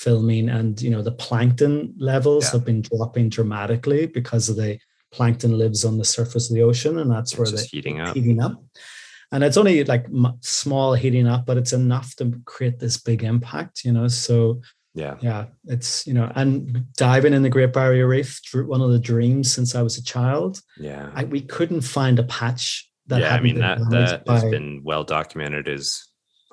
filming 0.04 0.46
and 0.56 0.80
you 0.84 0.90
know 0.94 1.02
the 1.08 1.18
plankton 1.26 1.74
levels 2.12 2.44
Yeah. 2.44 2.52
have 2.52 2.64
been 2.70 2.82
dropping 2.90 3.26
dramatically 3.36 4.02
because 4.18 4.44
of 4.50 4.56
the 4.62 4.72
plankton 5.16 5.52
lives 5.62 5.80
on 5.88 5.94
the 5.98 6.08
surface 6.16 6.44
of 6.48 6.54
the 6.56 6.62
ocean 6.70 6.94
and 7.00 7.10
that's 7.14 7.32
It's 7.32 7.38
where 7.38 7.50
just 7.56 7.64
the 7.70 7.76
heating 7.76 8.00
up. 8.04 8.14
heating 8.16 8.40
up 8.46 8.56
and 9.32 9.40
it's 9.46 9.58
only 9.62 9.76
like 9.94 10.04
small 10.40 10.90
heating 11.02 11.26
up 11.34 11.42
but 11.48 11.58
it's 11.60 11.74
enough 11.82 12.08
to 12.18 12.24
create 12.52 12.78
this 12.80 12.96
big 13.08 13.20
impact 13.34 13.74
you 13.86 13.92
know 13.96 14.08
so 14.08 14.36
Yeah. 14.94 15.16
yeah 15.20 15.44
it's 15.66 16.04
you 16.06 16.14
know 16.14 16.30
and 16.34 16.84
diving 16.96 17.32
in 17.32 17.42
the 17.42 17.48
great 17.48 17.72
barrier 17.72 18.08
reef 18.08 18.40
one 18.52 18.80
of 18.80 18.90
the 18.90 18.98
dreams 18.98 19.52
since 19.54 19.76
i 19.76 19.82
was 19.82 19.96
a 19.98 20.02
child 20.02 20.60
Yeah. 20.78 21.10
I, 21.14 21.24
we 21.24 21.42
couldn't 21.42 21.82
find 21.82 22.18
a 22.18 22.24
patch 22.24 22.90
that 23.06 23.20
yeah, 23.20 23.34
I 23.34 23.40
mean 23.40 23.58
that 23.60 23.78
that 23.90 24.22
has 24.28 24.44
been 24.44 24.82
well 24.84 25.04
documented 25.04 25.68
as 25.68 26.02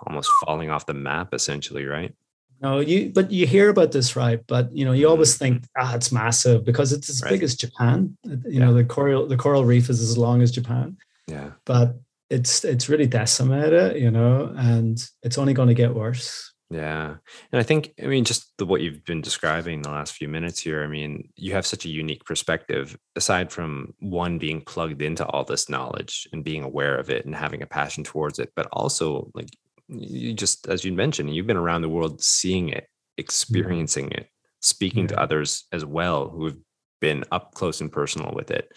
almost 0.06 0.30
falling 0.46 0.70
off 0.70 0.86
the 0.86 0.94
map 0.94 1.34
essentially, 1.34 1.86
right? 1.86 2.14
no 2.62 2.80
you 2.80 3.12
but 3.14 3.30
you 3.32 3.46
hear 3.46 3.70
about 3.70 3.92
this 3.92 4.16
right 4.16 4.42
but 4.48 4.66
you 4.76 4.84
know 4.86 4.92
you 4.92 5.08
always 5.08 5.34
Mhm. 5.36 5.40
think 5.40 5.64
ah 5.78 5.94
it's 5.96 6.12
massive 6.12 6.64
because 6.66 6.92
it's 6.92 7.10
as 7.10 7.22
Right. 7.22 7.32
big 7.34 7.44
as 7.44 7.56
japan 7.56 8.18
you 8.56 8.60
know 8.60 8.74
the 8.74 8.84
coral 8.84 9.28
the 9.28 9.38
coral 9.38 9.64
reef 9.66 9.90
is 9.92 10.02
as 10.02 10.18
long 10.18 10.42
as 10.42 10.50
japan 10.52 10.98
Yeah. 11.28 11.52
but 11.66 11.88
it's 12.36 12.64
it's 12.66 12.90
really 12.90 13.06
decimated 13.08 14.02
you 14.02 14.10
know 14.12 14.52
and 14.58 14.96
it's 15.26 15.38
only 15.38 15.54
going 15.54 15.68
to 15.70 15.82
get 15.84 15.94
worse 15.94 16.52
Yeah. 16.70 17.16
And 17.52 17.60
I 17.60 17.64
think, 17.64 17.94
I 18.02 18.08
mean, 18.08 18.26
just 18.26 18.52
the, 18.58 18.66
what 18.66 18.82
you've 18.82 19.06
been 19.06 19.22
describing 19.22 19.82
the 19.82 19.90
last 19.90 20.14
few 20.14 20.28
minutes 20.28 20.60
here, 20.60 20.84
I 20.84 20.88
mean, 20.88 21.30
you 21.36 21.54
have 21.54 21.66
such 21.66 21.86
a 21.86 21.90
unique 21.90 22.26
perspective, 22.26 22.98
aside 23.16 23.52
from 23.52 23.94
one 24.00 24.38
being 24.38 24.62
plugged 24.62 25.02
into 25.02 25.26
all 25.26 25.46
this 25.46 25.70
knowledge 25.70 26.28
and 26.34 26.44
being 26.44 26.64
aware 26.64 26.98
of 26.98 27.10
it 27.10 27.26
and 27.26 27.34
having 27.34 27.62
a 27.62 27.68
passion 27.68 28.04
towards 28.04 28.38
it, 28.38 28.52
but 28.56 28.68
also 28.74 29.32
like 29.34 29.48
you 29.88 30.34
just, 30.34 30.68
as 30.68 30.84
you 30.84 30.92
mentioned, 30.92 31.34
you've 31.34 31.48
been 31.48 31.56
around 31.56 31.84
the 31.84 31.90
world 31.90 32.22
seeing 32.22 32.70
it, 32.70 32.84
mm-hmm. 32.84 33.22
experiencing 33.22 34.12
it, 34.12 34.28
speaking 34.60 35.08
to 35.08 35.20
others 35.20 35.66
as 35.72 35.86
well 35.86 36.28
who 36.28 36.46
have 36.46 36.58
been 37.00 37.24
up 37.32 37.54
close 37.54 37.80
and 37.80 37.92
personal 37.92 38.34
with 38.34 38.52
it. 38.52 38.74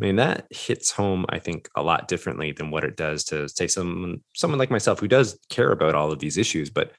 I 0.00 0.04
mean, 0.04 0.16
that 0.16 0.46
hits 0.50 0.92
home, 0.92 1.24
I 1.28 1.38
think, 1.38 1.68
a 1.76 1.82
lot 1.82 2.08
differently 2.08 2.52
than 2.52 2.70
what 2.70 2.84
it 2.84 2.96
does 2.96 3.24
to 3.24 3.48
say 3.48 3.66
someone 3.68 4.22
someone 4.34 4.58
like 4.58 4.70
myself 4.70 4.98
who 5.00 5.08
does 5.08 5.38
care 5.50 5.70
about 5.70 5.94
all 5.94 6.12
of 6.12 6.18
these 6.18 6.36
issues, 6.36 6.68
but 6.68 6.92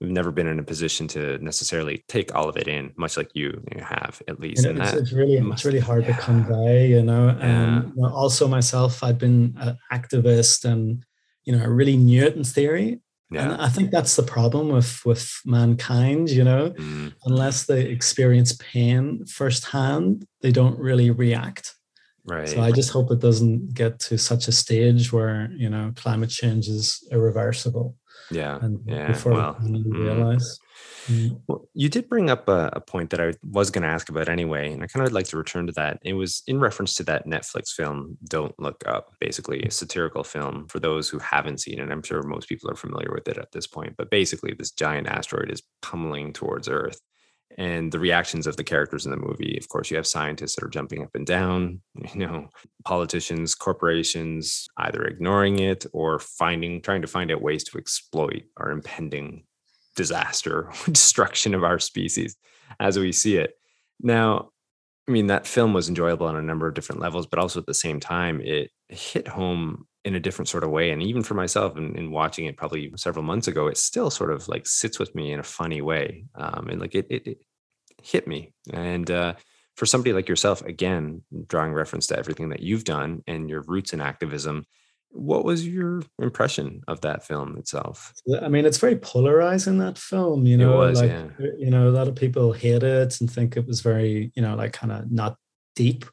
we've 0.00 0.10
never 0.10 0.30
been 0.30 0.46
in 0.46 0.58
a 0.58 0.62
position 0.62 1.06
to 1.08 1.38
necessarily 1.38 2.04
take 2.08 2.34
all 2.34 2.48
of 2.48 2.56
it 2.56 2.66
in, 2.68 2.92
much 2.96 3.16
like 3.16 3.30
you, 3.34 3.62
you 3.74 3.82
have 3.82 4.22
at 4.28 4.40
least. 4.40 4.64
Know, 4.64 4.70
and 4.70 4.78
it's, 4.80 4.92
that, 4.92 5.00
it's 5.00 5.12
really 5.12 5.38
must- 5.40 5.60
it's 5.60 5.64
really 5.66 5.80
hard 5.80 6.04
yeah. 6.04 6.16
to 6.16 6.22
convey 6.22 6.88
you 6.88 7.02
know 7.02 7.26
Yeah. 7.26 7.46
and 7.46 7.96
know, 7.96 8.08
also 8.08 8.48
myself 8.48 9.02
i'd 9.02 9.18
been 9.18 9.54
an 9.58 9.78
activist 9.92 10.64
and 10.64 11.04
you 11.44 11.54
know 11.54 11.62
i 11.62 11.66
really 11.66 11.96
knew 11.96 12.24
it 12.24 12.36
in 12.36 12.44
theory 12.44 13.00
and 13.30 13.50
yeah, 13.50 13.56
i 13.60 13.68
think 13.68 13.90
that's 13.90 14.16
the 14.16 14.22
problem 14.22 14.68
with 14.68 15.04
with 15.04 15.40
mankind 15.44 16.30
you 16.30 16.44
know 16.44 16.70
mm, 16.70 17.12
unless 17.26 17.66
they 17.66 17.82
experience 17.82 18.56
pain 18.58 19.24
firsthand 19.26 20.26
they 20.40 20.52
don't 20.52 20.78
really 20.78 21.10
react 21.10 21.74
right. 22.24 22.48
so 22.48 22.60
i 22.60 22.70
just 22.72 22.90
hope 22.90 23.10
it 23.10 23.20
doesn't 23.20 23.74
get 23.74 23.98
to 23.98 24.16
such 24.18 24.48
a 24.48 24.52
stage 24.52 25.12
where 25.12 25.50
you 25.56 25.68
know 25.68 25.92
climate 25.96 26.30
change 26.30 26.68
is 26.68 27.06
irreversible 27.12 27.96
yeah, 28.30 28.58
and 28.60 28.80
yeah. 28.86 29.08
before 29.08 29.32
Well, 29.32 29.56
we 29.62 29.70
mm. 29.70 29.92
realize 29.92 30.60
Mm. 31.06 31.40
Well, 31.46 31.68
you 31.74 31.88
did 31.88 32.08
bring 32.08 32.30
up 32.30 32.48
a, 32.48 32.70
a 32.74 32.80
point 32.80 33.10
that 33.10 33.20
I 33.20 33.34
was 33.50 33.70
going 33.70 33.82
to 33.82 33.88
ask 33.88 34.08
about 34.08 34.28
anyway, 34.28 34.72
and 34.72 34.82
I 34.82 34.86
kind 34.86 35.02
of 35.02 35.10
would 35.10 35.14
like 35.14 35.26
to 35.28 35.36
return 35.36 35.66
to 35.66 35.72
that. 35.72 35.98
It 36.02 36.14
was 36.14 36.42
in 36.46 36.60
reference 36.60 36.94
to 36.94 37.04
that 37.04 37.26
Netflix 37.26 37.70
film, 37.70 38.16
Don't 38.28 38.58
Look 38.58 38.82
Up, 38.86 39.14
basically 39.20 39.62
a 39.62 39.70
satirical 39.70 40.24
film 40.24 40.66
for 40.68 40.78
those 40.78 41.08
who 41.08 41.18
haven't 41.18 41.60
seen 41.60 41.78
it. 41.78 41.90
I'm 41.90 42.02
sure 42.02 42.22
most 42.22 42.48
people 42.48 42.70
are 42.70 42.76
familiar 42.76 43.10
with 43.12 43.28
it 43.28 43.38
at 43.38 43.52
this 43.52 43.66
point, 43.66 43.94
but 43.96 44.10
basically, 44.10 44.54
this 44.54 44.70
giant 44.70 45.08
asteroid 45.08 45.50
is 45.50 45.62
pummeling 45.82 46.32
towards 46.32 46.68
Earth. 46.68 47.00
And 47.58 47.90
the 47.90 47.98
reactions 47.98 48.46
of 48.46 48.56
the 48.56 48.64
characters 48.64 49.04
in 49.04 49.10
the 49.10 49.16
movie, 49.16 49.58
of 49.58 49.68
course, 49.68 49.90
you 49.90 49.96
have 49.96 50.06
scientists 50.06 50.54
that 50.54 50.64
are 50.64 50.70
jumping 50.70 51.02
up 51.02 51.10
and 51.14 51.26
down, 51.26 51.80
you 52.14 52.26
know, 52.26 52.48
politicians, 52.84 53.54
corporations 53.54 54.68
either 54.76 55.04
ignoring 55.04 55.58
it 55.58 55.84
or 55.92 56.18
finding, 56.18 56.80
trying 56.80 57.02
to 57.02 57.08
find 57.08 57.30
out 57.30 57.42
ways 57.42 57.64
to 57.64 57.78
exploit 57.78 58.44
our 58.56 58.70
impending 58.70 59.44
disaster, 59.96 60.70
destruction 60.86 61.54
of 61.54 61.64
our 61.64 61.78
species 61.78 62.36
as 62.78 62.98
we 62.98 63.12
see 63.12 63.36
it. 63.36 63.54
Now, 64.00 64.50
I 65.08 65.12
mean, 65.12 65.26
that 65.26 65.46
film 65.46 65.72
was 65.72 65.88
enjoyable 65.88 66.26
on 66.26 66.36
a 66.36 66.42
number 66.42 66.68
of 66.68 66.74
different 66.74 67.00
levels, 67.00 67.26
but 67.26 67.40
also 67.40 67.58
at 67.58 67.66
the 67.66 67.74
same 67.74 67.98
time, 67.98 68.40
it 68.40 68.70
hit 68.88 69.26
home 69.26 69.86
in 70.04 70.14
a 70.14 70.20
different 70.20 70.48
sort 70.48 70.64
of 70.64 70.70
way. 70.70 70.90
And 70.90 71.02
even 71.02 71.22
for 71.22 71.34
myself, 71.34 71.76
in, 71.76 71.96
in 71.96 72.10
watching 72.10 72.46
it 72.46 72.56
probably 72.56 72.90
several 72.96 73.24
months 73.24 73.48
ago, 73.48 73.66
it 73.66 73.76
still 73.76 74.10
sort 74.10 74.30
of 74.30 74.48
like 74.48 74.66
sits 74.66 74.98
with 74.98 75.14
me 75.14 75.32
in 75.32 75.40
a 75.40 75.44
funny 75.44 75.82
way. 75.82 76.24
Um, 76.34 76.68
and 76.70 76.80
like 76.80 76.94
it, 76.94 77.06
it, 77.10 77.26
it 77.26 77.38
hit 78.02 78.26
me. 78.26 78.54
And 78.72 79.10
uh, 79.10 79.34
for 79.76 79.86
somebody 79.86 80.12
like 80.12 80.28
yourself, 80.28 80.62
again, 80.62 81.22
drawing 81.46 81.74
reference 81.74 82.06
to 82.08 82.18
everything 82.18 82.48
that 82.48 82.60
you've 82.60 82.84
done 82.84 83.22
and 83.26 83.50
your 83.50 83.62
roots 83.62 83.92
in 83.92 84.00
activism, 84.00 84.64
what 85.12 85.44
was 85.44 85.66
your 85.66 86.02
impression 86.20 86.82
of 86.86 87.00
that 87.00 87.26
film 87.26 87.58
itself? 87.58 88.14
I 88.40 88.48
mean, 88.48 88.64
it's 88.64 88.78
very 88.78 88.96
polarizing 88.96 89.78
that 89.78 89.98
film, 89.98 90.46
you 90.46 90.56
know, 90.56 90.76
was, 90.76 91.00
like, 91.00 91.10
yeah. 91.10 91.26
you 91.58 91.68
know, 91.68 91.88
a 91.88 91.90
lot 91.90 92.06
of 92.06 92.14
people 92.14 92.52
hate 92.52 92.84
it 92.84 93.20
and 93.20 93.30
think 93.30 93.56
it 93.56 93.66
was 93.66 93.80
very, 93.80 94.30
you 94.34 94.40
know, 94.40 94.54
like 94.54 94.72
kind 94.72 94.92
of 94.92 95.10
not 95.10 95.36
deep. 95.74 96.04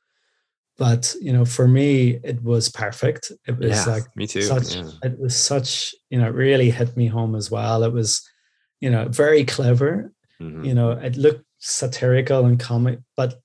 But, 0.77 1.13
you 1.19 1.33
know, 1.33 1.43
for 1.45 1.67
me, 1.67 2.19
it 2.23 2.43
was 2.43 2.69
perfect. 2.69 3.31
It 3.47 3.57
was 3.57 3.69
Yeah, 3.71 3.93
like 3.93 4.03
me 4.15 4.27
too. 4.27 4.41
such, 4.43 4.75
yeah. 4.75 4.89
it 5.03 5.19
was 5.19 5.35
such, 5.35 5.95
you 6.09 6.19
know, 6.19 6.29
really 6.29 6.69
hit 6.69 6.95
me 6.95 7.07
home 7.07 7.35
as 7.35 7.49
well. 7.49 7.83
It 7.83 7.93
was, 7.93 8.21
you 8.79 8.89
know, 8.91 9.07
very 9.09 9.43
clever. 9.43 10.13
Mhm. 10.41 10.65
You 10.65 10.75
know, 10.75 10.91
it 10.91 11.17
looked 11.17 11.45
satirical 11.57 12.45
and 12.45 12.59
comic, 12.59 12.99
but 13.15 13.39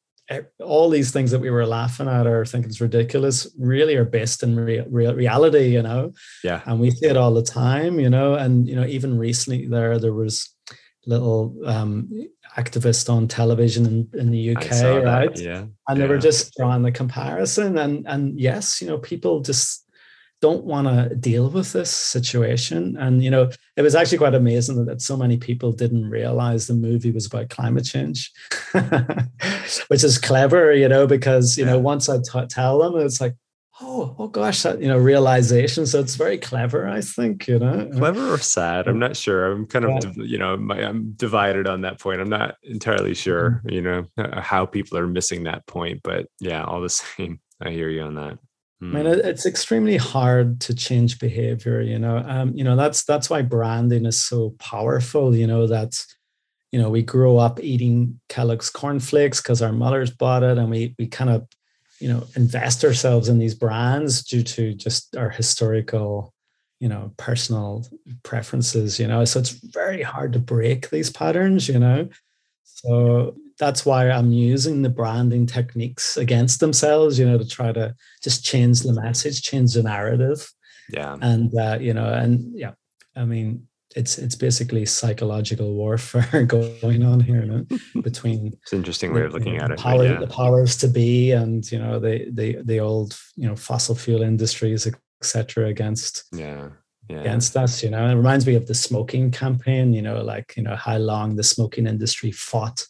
all 0.64 0.88
these 0.88 1.10
things 1.10 1.30
that 1.30 1.40
we 1.40 1.50
were 1.50 1.66
laughing 1.66 2.08
at 2.08 2.26
or 2.26 2.44
thinking 2.46 2.70
is 2.70 2.80
ridiculous 2.80 3.46
really 3.58 3.96
are 3.96 4.04
based 4.04 4.42
in 4.42 4.56
real, 4.56 4.84
real 4.88 5.14
reality, 5.14 5.68
you 5.68 5.82
know 5.82 6.12
Yeah. 6.42 6.62
and 6.64 6.80
we 6.80 6.90
see 6.90 7.06
it 7.06 7.18
all 7.18 7.34
the 7.34 7.42
time 7.42 8.00
you 8.00 8.08
know 8.08 8.34
and 8.34 8.66
you 8.66 8.74
know 8.74 8.86
even 8.86 9.18
recently 9.18 9.66
there 9.66 9.98
there 9.98 10.14
was 10.14 10.48
little 11.06 11.54
um 11.64 12.08
activists 12.56 13.08
on 13.10 13.26
television 13.26 13.86
in, 13.86 14.20
in 14.20 14.30
the 14.30 14.54
uk 14.54 14.70
right? 15.04 15.38
Yeah. 15.38 15.64
and 15.88 16.00
they 16.00 16.06
were 16.06 16.18
just 16.18 16.54
drawing 16.54 16.82
the 16.82 16.92
comparison 16.92 17.78
and 17.78 18.06
and 18.06 18.38
yes 18.38 18.80
you 18.80 18.86
know 18.86 18.98
people 18.98 19.40
just 19.40 19.82
don't 20.42 20.64
want 20.64 20.88
to 20.88 21.14
deal 21.14 21.48
with 21.48 21.72
this 21.72 21.90
situation. 21.90 22.96
And 22.98 23.22
you 23.22 23.30
know 23.30 23.48
it 23.76 23.82
was 23.82 23.94
actually 23.94 24.18
quite 24.18 24.34
amazing 24.34 24.84
that, 24.84 25.00
so 25.00 25.16
many 25.16 25.38
people 25.38 25.72
didn't 25.72 26.10
realize 26.10 26.66
the 26.66 26.74
movie 26.74 27.12
was 27.12 27.26
about 27.26 27.48
climate 27.48 27.84
change 27.84 28.30
which 29.88 30.04
is 30.04 30.18
clever 30.18 30.74
you 30.74 30.88
know 30.88 31.06
because 31.06 31.56
you 31.56 31.64
know 31.64 31.78
once 31.78 32.08
i 32.08 32.18
t- 32.18 32.46
tell 32.48 32.78
them 32.78 33.00
it's 33.00 33.20
like 33.20 33.34
oh 33.82 34.14
oh 34.18 34.28
gosh 34.28 34.62
that 34.62 34.80
you 34.80 34.88
know 34.88 34.96
realization 34.98 35.84
so 35.86 36.00
it's 36.00 36.14
very 36.14 36.38
clever 36.38 36.88
i 36.88 37.00
think 37.00 37.46
you 37.48 37.58
know 37.58 37.88
Clever 37.92 38.32
or 38.34 38.38
sad? 38.38 38.88
I'm 38.88 38.98
not 38.98 39.16
sure. 39.16 39.50
I'm 39.50 39.66
kind 39.66 39.84
of, 39.84 40.16
Yeah. 40.16 40.24
you 40.24 40.38
know, 40.38 40.56
my, 40.56 40.82
I'm 40.82 41.12
divided 41.16 41.66
on 41.66 41.82
that 41.82 42.00
point. 42.00 42.20
I'm 42.20 42.28
not 42.28 42.56
entirely 42.62 43.14
sure, 43.14 43.62
Mm-hmm. 43.64 43.68
you 43.70 43.82
know, 43.82 44.06
how 44.40 44.64
people 44.66 44.96
are 44.98 45.06
missing 45.06 45.44
that 45.44 45.66
point. 45.66 46.00
But 46.02 46.26
yeah, 46.40 46.64
all 46.64 46.80
the 46.80 46.88
same, 47.02 47.40
I 47.60 47.70
hear 47.70 47.88
you 47.90 48.02
on 48.02 48.14
that. 48.14 48.38
I 48.80 48.84
mean, 48.84 49.04
Mm, 49.04 49.24
it's 49.24 49.46
extremely 49.46 49.96
hard 49.96 50.60
to 50.62 50.74
change 50.74 51.18
behavior. 51.20 51.80
You 51.82 51.98
know, 51.98 52.16
um, 52.26 52.52
you 52.54 52.64
know 52.64 52.74
that's 52.76 53.04
that's 53.04 53.28
why 53.30 53.42
branding 53.42 54.06
is 54.06 54.20
so 54.22 54.54
powerful. 54.58 55.36
You 55.36 55.46
know 55.46 55.66
that, 55.68 56.04
you 56.72 56.80
know, 56.80 56.90
we 56.90 57.02
grow 57.02 57.36
up 57.38 57.60
eating 57.62 58.20
Kellogg's 58.28 58.70
cornflakes 58.70 59.40
because 59.40 59.62
our 59.62 59.72
mothers 59.72 60.10
bought 60.10 60.42
it, 60.42 60.58
and 60.58 60.68
we 60.70 60.94
we 60.98 61.06
kind 61.06 61.30
of, 61.30 61.46
you 62.02 62.08
know, 62.08 62.26
invest 62.34 62.84
ourselves 62.84 63.28
in 63.28 63.38
these 63.38 63.54
brands 63.54 64.24
due 64.24 64.42
to 64.42 64.74
just 64.74 65.16
our 65.16 65.30
historical, 65.30 66.34
you 66.80 66.88
know, 66.88 67.12
personal 67.16 67.86
preferences. 68.24 68.98
You 68.98 69.06
know, 69.06 69.24
so 69.24 69.38
it's 69.38 69.50
very 69.50 70.02
hard 70.02 70.32
to 70.32 70.40
break 70.40 70.90
these 70.90 71.10
patterns. 71.10 71.68
You 71.68 71.78
know, 71.78 72.08
so 72.64 73.36
that's 73.56 73.86
why 73.86 74.10
I'm 74.10 74.32
using 74.32 74.82
the 74.82 74.88
branding 74.88 75.46
techniques 75.46 76.16
against 76.16 76.58
themselves, 76.58 77.20
you 77.20 77.24
know, 77.24 77.38
to 77.38 77.46
try 77.46 77.70
to 77.70 77.94
just 78.20 78.44
change 78.44 78.80
the 78.80 78.92
message, 78.92 79.42
change 79.42 79.74
the 79.74 79.84
narrative, 79.84 80.52
yeah. 80.90 81.16
and 81.20 81.56
uh, 81.56 81.78
you 81.80 81.94
know, 81.94 82.12
and 82.12 82.58
yeah, 82.58 82.72
I 83.14 83.24
mean, 83.24 83.68
it's 83.96 84.18
it's 84.18 84.34
basically 84.34 84.84
psychological 84.86 85.74
warfare 85.74 86.44
going 86.46 87.02
on 87.04 87.20
here, 87.20 87.42
you 87.44 87.50
know, 87.50 88.02
between 88.02 88.48
It's 88.62 88.72
an 88.72 88.78
interesting 88.78 89.12
way 89.12 89.22
of 89.22 89.32
the- 89.32 89.38
looking 89.38 89.56
the 89.58 89.64
at 89.64 89.70
it. 89.70 89.76
but 89.76 89.82
Power, 89.82 90.04
yeah. 90.04 90.18
the 90.20 90.26
powers 90.26 90.76
to 90.78 90.88
be, 90.88 91.32
and 91.32 91.70
you 91.70 91.78
know, 91.78 91.98
the 92.00 92.26
the 92.32 92.58
the 92.64 92.80
old 92.80 93.18
you 93.36 93.46
know 93.48 93.56
fossil 93.56 93.94
fuel 93.94 94.22
industries, 94.22 94.86
etc., 95.20 95.66
against 95.68 96.24
Yeah. 96.32 96.68
Yeah. 97.08 97.20
against 97.20 97.56
us. 97.56 97.82
You 97.82 97.90
know, 97.90 98.06
it 98.08 98.14
reminds 98.14 98.46
me 98.46 98.54
of 98.54 98.66
the 98.66 98.74
smoking 98.74 99.30
campaign. 99.30 99.92
You 99.92 100.02
know, 100.02 100.22
like 100.22 100.54
you 100.56 100.62
know 100.62 100.76
how 100.76 100.96
long 100.98 101.36
the 101.36 101.42
smoking 101.44 101.86
industry 101.86 102.30
fought, 102.32 102.86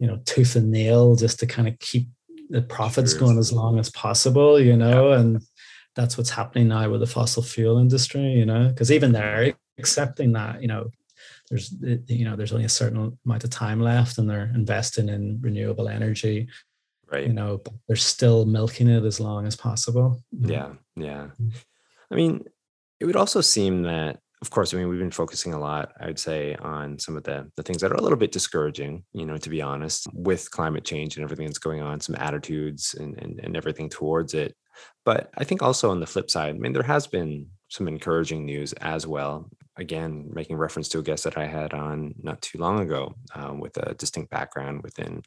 you 0.00 0.06
know, 0.06 0.18
tooth 0.24 0.56
and 0.56 0.70
nail 0.70 1.14
just 1.16 1.38
to 1.40 1.46
kind 1.46 1.68
of 1.68 1.78
keep 1.78 2.08
the 2.50 2.62
profits 2.62 3.12
Sure. 3.12 3.20
going 3.20 3.38
as 3.38 3.52
long 3.52 3.78
as 3.78 3.90
possible. 3.90 4.58
You 4.60 4.76
know, 4.76 5.12
and 5.12 5.40
that's 5.94 6.16
what's 6.16 6.30
happening 6.30 6.68
now 6.68 6.90
with 6.90 7.00
the 7.00 7.06
fossil 7.06 7.42
fuel 7.42 7.78
industry. 7.78 8.32
You 8.32 8.46
know, 8.46 8.68
because 8.68 8.90
even 8.90 9.12
they're 9.12 9.54
accepting 9.78 10.32
that. 10.32 10.62
You 10.62 10.68
know, 10.68 10.90
there's 11.50 11.74
you 12.06 12.24
know 12.24 12.36
there's 12.36 12.52
only 12.52 12.64
a 12.64 12.70
certain 12.70 13.16
amount 13.24 13.44
of 13.44 13.50
time 13.50 13.80
left 13.80 14.18
and 14.18 14.28
they're 14.28 14.50
investing 14.54 15.08
in 15.08 15.38
renewable 15.40 15.88
energy 15.88 16.48
right 17.10 17.26
you 17.26 17.32
know 17.32 17.58
but 17.58 17.74
they're 17.86 17.96
still 17.96 18.44
milking 18.44 18.88
it 18.88 19.04
as 19.04 19.20
long 19.20 19.46
as 19.46 19.54
possible 19.54 20.20
mm. 20.34 20.50
yeah 20.50 20.70
yeah 20.96 21.28
i 22.10 22.14
mean 22.14 22.44
it 23.00 23.04
would 23.04 23.16
also 23.16 23.40
seem 23.40 23.82
that 23.82 24.18
of 24.42 24.50
course, 24.50 24.74
I 24.74 24.76
mean, 24.76 24.88
we've 24.88 24.98
been 24.98 25.12
focusing 25.12 25.54
a 25.54 25.58
lot, 25.58 25.92
I 26.00 26.06
would 26.06 26.18
say, 26.18 26.56
on 26.56 26.98
some 26.98 27.16
of 27.16 27.22
the, 27.22 27.48
the 27.56 27.62
things 27.62 27.80
that 27.80 27.92
are 27.92 27.94
a 27.94 28.02
little 28.02 28.18
bit 28.18 28.32
discouraging, 28.32 29.04
you 29.12 29.24
know, 29.24 29.36
to 29.36 29.48
be 29.48 29.62
honest, 29.62 30.08
with 30.12 30.50
climate 30.50 30.84
change 30.84 31.16
and 31.16 31.22
everything 31.22 31.46
that's 31.46 31.60
going 31.60 31.80
on, 31.80 32.00
some 32.00 32.16
attitudes 32.16 32.96
and, 32.98 33.16
and, 33.18 33.38
and 33.38 33.56
everything 33.56 33.88
towards 33.88 34.34
it. 34.34 34.56
But 35.04 35.30
I 35.38 35.44
think 35.44 35.62
also 35.62 35.92
on 35.92 36.00
the 36.00 36.08
flip 36.08 36.28
side, 36.28 36.56
I 36.56 36.58
mean, 36.58 36.72
there 36.72 36.82
has 36.82 37.06
been 37.06 37.46
some 37.68 37.86
encouraging 37.86 38.44
news 38.44 38.72
as 38.74 39.06
well. 39.06 39.48
Again, 39.76 40.28
making 40.32 40.56
reference 40.56 40.88
to 40.90 40.98
a 40.98 41.02
guest 41.02 41.24
that 41.24 41.38
I 41.38 41.46
had 41.46 41.72
on 41.72 42.14
not 42.22 42.42
too 42.42 42.58
long 42.58 42.80
ago 42.80 43.14
um, 43.34 43.58
with 43.58 43.76
a 43.78 43.94
distinct 43.94 44.30
background 44.30 44.82
within 44.82 45.22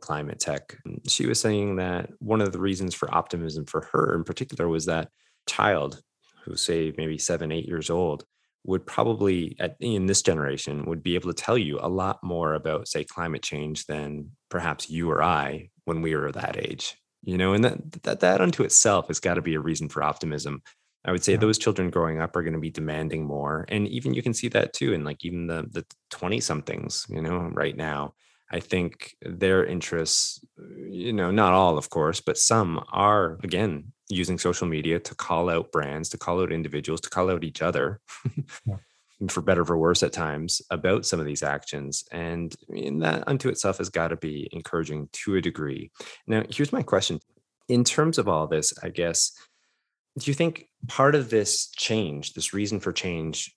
climate 0.00 0.40
tech. 0.40 0.78
She 1.06 1.26
was 1.26 1.40
saying 1.40 1.76
that 1.76 2.10
one 2.18 2.40
of 2.40 2.52
the 2.52 2.58
reasons 2.58 2.94
for 2.94 3.14
optimism 3.14 3.66
for 3.66 3.88
her 3.92 4.14
in 4.14 4.24
particular 4.24 4.68
was 4.68 4.86
that 4.86 5.08
child 5.46 6.00
who 6.44 6.56
say 6.56 6.94
maybe 6.96 7.18
seven, 7.18 7.52
eight 7.52 7.66
years 7.66 7.90
old 7.90 8.24
would 8.66 8.84
probably 8.84 9.56
at, 9.60 9.76
in 9.80 10.06
this 10.06 10.22
generation 10.22 10.84
would 10.86 11.02
be 11.02 11.14
able 11.14 11.32
to 11.32 11.42
tell 11.42 11.56
you 11.56 11.78
a 11.80 11.88
lot 11.88 12.22
more 12.22 12.54
about 12.54 12.88
say 12.88 13.04
climate 13.04 13.42
change 13.42 13.86
than 13.86 14.30
perhaps 14.48 14.90
you 14.90 15.10
or 15.10 15.22
I 15.22 15.70
when 15.84 16.02
we 16.02 16.14
were 16.16 16.32
that 16.32 16.56
age 16.58 16.96
you 17.22 17.38
know 17.38 17.52
and 17.52 17.64
that 17.64 18.02
that, 18.02 18.20
that 18.20 18.40
unto 18.40 18.64
itself 18.64 19.08
has 19.08 19.20
got 19.20 19.34
to 19.34 19.42
be 19.42 19.54
a 19.54 19.60
reason 19.60 19.88
for 19.88 20.02
optimism 20.02 20.62
i 21.06 21.12
would 21.12 21.24
say 21.24 21.32
yeah. 21.32 21.38
those 21.38 21.58
children 21.58 21.90
growing 21.90 22.20
up 22.20 22.36
are 22.36 22.42
going 22.42 22.52
to 22.52 22.60
be 22.60 22.70
demanding 22.70 23.24
more 23.24 23.64
and 23.68 23.88
even 23.88 24.14
you 24.14 24.22
can 24.22 24.34
see 24.34 24.48
that 24.48 24.72
too 24.72 24.92
in 24.92 25.04
like 25.04 25.24
even 25.24 25.46
the 25.46 25.66
the 25.70 25.84
20 26.10 26.40
somethings 26.40 27.06
you 27.08 27.22
know 27.22 27.50
right 27.54 27.76
now 27.76 28.12
I 28.50 28.60
think 28.60 29.16
their 29.22 29.64
interests, 29.64 30.44
you 30.88 31.12
know, 31.12 31.30
not 31.30 31.52
all, 31.52 31.78
of 31.78 31.90
course, 31.90 32.20
but 32.20 32.38
some 32.38 32.84
are, 32.92 33.38
again, 33.42 33.92
using 34.08 34.38
social 34.38 34.68
media 34.68 35.00
to 35.00 35.14
call 35.16 35.50
out 35.50 35.72
brands, 35.72 36.08
to 36.10 36.18
call 36.18 36.40
out 36.40 36.52
individuals, 36.52 37.00
to 37.02 37.10
call 37.10 37.30
out 37.30 37.42
each 37.42 37.60
other, 37.60 38.00
yeah. 38.64 38.76
for 39.28 39.40
better 39.40 39.62
or 39.62 39.64
for 39.64 39.78
worse 39.78 40.02
at 40.04 40.12
times, 40.12 40.62
about 40.70 41.04
some 41.06 41.18
of 41.18 41.26
these 41.26 41.42
actions. 41.42 42.04
And, 42.12 42.54
and 42.68 43.02
that 43.02 43.24
unto 43.26 43.48
itself 43.48 43.78
has 43.78 43.88
got 43.88 44.08
to 44.08 44.16
be 44.16 44.48
encouraging 44.52 45.08
to 45.12 45.36
a 45.36 45.40
degree. 45.40 45.90
Now, 46.28 46.44
here's 46.48 46.72
my 46.72 46.82
question. 46.82 47.18
In 47.68 47.82
terms 47.82 48.16
of 48.16 48.28
all 48.28 48.46
this, 48.46 48.72
I 48.80 48.90
guess, 48.90 49.32
do 50.18 50.30
you 50.30 50.34
think 50.34 50.68
part 50.88 51.14
of 51.14 51.30
this 51.30 51.68
change, 51.70 52.32
this 52.32 52.52
reason 52.52 52.80
for 52.80 52.92
change, 52.92 53.56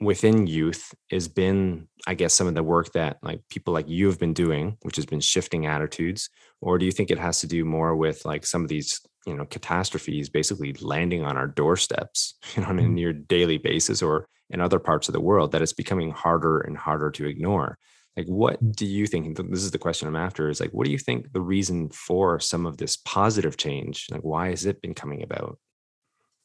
within 0.00 0.46
youth 0.46 0.94
has 1.10 1.26
been 1.26 1.88
i 2.06 2.14
guess 2.14 2.34
some 2.34 2.46
of 2.46 2.54
the 2.54 2.62
work 2.62 2.92
that 2.92 3.16
like 3.22 3.40
people 3.48 3.72
like 3.72 3.88
you 3.88 4.06
have 4.06 4.18
been 4.18 4.34
doing 4.34 4.76
which 4.82 4.96
has 4.96 5.06
been 5.06 5.20
shifting 5.20 5.66
attitudes 5.66 6.28
or 6.60 6.76
do 6.76 6.84
you 6.84 6.92
think 6.92 7.10
it 7.10 7.18
has 7.18 7.40
to 7.40 7.46
do 7.46 7.64
more 7.64 7.96
with 7.96 8.24
like 8.24 8.44
some 8.44 8.62
of 8.62 8.68
these 8.68 9.00
you 9.26 9.34
know 9.34 9.46
catastrophes 9.46 10.28
basically 10.28 10.74
landing 10.74 11.24
on 11.24 11.36
our 11.36 11.46
doorsteps 11.46 12.34
you 12.54 12.62
know 12.62 12.68
on 12.68 12.78
a 12.78 12.82
mm-hmm. 12.82 12.94
near 12.94 13.12
daily 13.12 13.58
basis 13.58 14.02
or 14.02 14.28
in 14.50 14.60
other 14.60 14.78
parts 14.78 15.08
of 15.08 15.12
the 15.12 15.20
world 15.20 15.52
that 15.52 15.62
it's 15.62 15.72
becoming 15.72 16.10
harder 16.10 16.60
and 16.60 16.76
harder 16.76 17.10
to 17.10 17.26
ignore 17.26 17.78
like 18.16 18.26
what 18.26 18.62
mm. 18.62 18.74
do 18.76 18.86
you 18.86 19.06
think 19.06 19.36
this 19.36 19.64
is 19.64 19.70
the 19.70 19.78
question 19.78 20.06
i'm 20.06 20.16
after 20.16 20.50
is 20.50 20.60
like 20.60 20.70
what 20.70 20.84
do 20.84 20.92
you 20.92 20.98
think 20.98 21.32
the 21.32 21.40
reason 21.40 21.88
for 21.88 22.38
some 22.38 22.66
of 22.66 22.76
this 22.76 22.98
positive 22.98 23.56
change 23.56 24.06
like 24.10 24.20
why 24.20 24.50
has 24.50 24.66
it 24.66 24.82
been 24.82 24.94
coming 24.94 25.22
about 25.22 25.58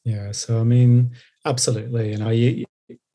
yeah 0.04 0.32
so 0.32 0.60
i 0.60 0.64
mean 0.64 1.10
absolutely 1.44 2.10
you 2.12 2.18
know 2.18 2.30
you 2.30 2.64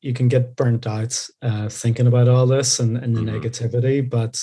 you 0.00 0.12
can 0.12 0.28
get 0.28 0.56
burnt 0.56 0.86
out 0.86 1.28
uh, 1.42 1.68
thinking 1.68 2.06
about 2.06 2.28
all 2.28 2.46
this 2.46 2.78
and, 2.78 2.96
and 2.96 3.16
the 3.16 3.20
mm-hmm. 3.20 3.36
negativity, 3.36 4.08
but 4.08 4.40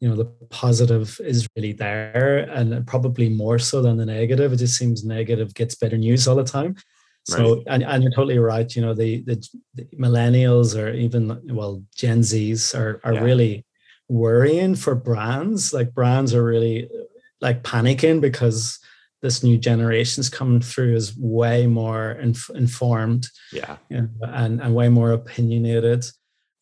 you 0.00 0.08
know 0.08 0.16
the 0.16 0.26
positive 0.50 1.18
is 1.22 1.48
really 1.56 1.72
there, 1.72 2.38
and 2.50 2.86
probably 2.86 3.28
more 3.28 3.58
so 3.58 3.82
than 3.82 3.96
the 3.96 4.06
negative. 4.06 4.52
It 4.52 4.56
just 4.56 4.76
seems 4.76 5.04
negative 5.04 5.54
gets 5.54 5.74
better 5.74 5.98
news 5.98 6.26
all 6.26 6.36
the 6.36 6.44
time. 6.44 6.76
So, 7.24 7.56
right. 7.56 7.64
and, 7.68 7.84
and 7.84 8.02
you're 8.02 8.12
totally 8.12 8.38
right. 8.38 8.74
You 8.74 8.82
know, 8.82 8.94
the, 8.94 9.22
the, 9.22 9.48
the 9.74 9.84
millennials 9.96 10.76
or 10.76 10.92
even 10.92 11.40
well 11.54 11.82
Gen 11.94 12.20
Zs 12.20 12.76
are 12.76 13.00
are 13.04 13.14
yeah. 13.14 13.20
really 13.20 13.64
worrying 14.08 14.74
for 14.74 14.94
brands. 14.94 15.72
Like 15.72 15.94
brands 15.94 16.34
are 16.34 16.44
really 16.44 16.88
like 17.40 17.62
panicking 17.62 18.20
because 18.20 18.80
this 19.22 19.42
new 19.42 19.56
generation's 19.56 20.28
coming 20.28 20.60
through 20.60 20.94
is 20.94 21.16
way 21.16 21.66
more 21.66 22.12
inf- 22.12 22.50
informed. 22.54 23.28
Yeah. 23.52 23.76
You 23.88 24.02
know, 24.02 24.08
and, 24.22 24.60
and 24.60 24.74
way 24.74 24.88
more 24.88 25.12
opinionated 25.12 26.04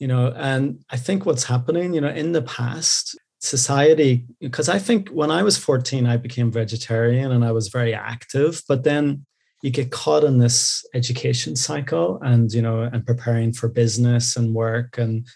you 0.01 0.09
know 0.09 0.33
and 0.37 0.83
i 0.91 0.97
think 0.97 1.25
what's 1.25 1.45
happening 1.45 1.95
you 1.95 2.01
know 2.01 2.09
in 2.09 2.33
the 2.33 2.43
past 2.43 3.17
society 3.39 4.27
because 4.41 4.69
i 4.69 4.79
think 4.79 5.09
when 5.11 5.31
i 5.31 5.43
was 5.43 5.57
14 5.57 6.07
i 6.07 6.17
became 6.17 6.51
vegetarian 6.51 7.31
and 7.31 7.45
i 7.45 7.53
was 7.53 7.69
very 7.69 7.95
active 7.95 8.63
but 8.67 8.83
then 8.83 9.25
you 9.63 9.71
get 9.71 9.91
caught 9.91 10.25
in 10.25 10.39
this 10.39 10.85
education 10.95 11.55
cycle 11.55 12.19
and 12.23 12.53
you 12.53 12.63
know 12.63 12.83
and 12.83 13.07
preparing 13.07 13.53
for 13.53 13.69
business 13.69 14.37
and 14.37 14.55
work 14.55 14.99
and 14.99 15.27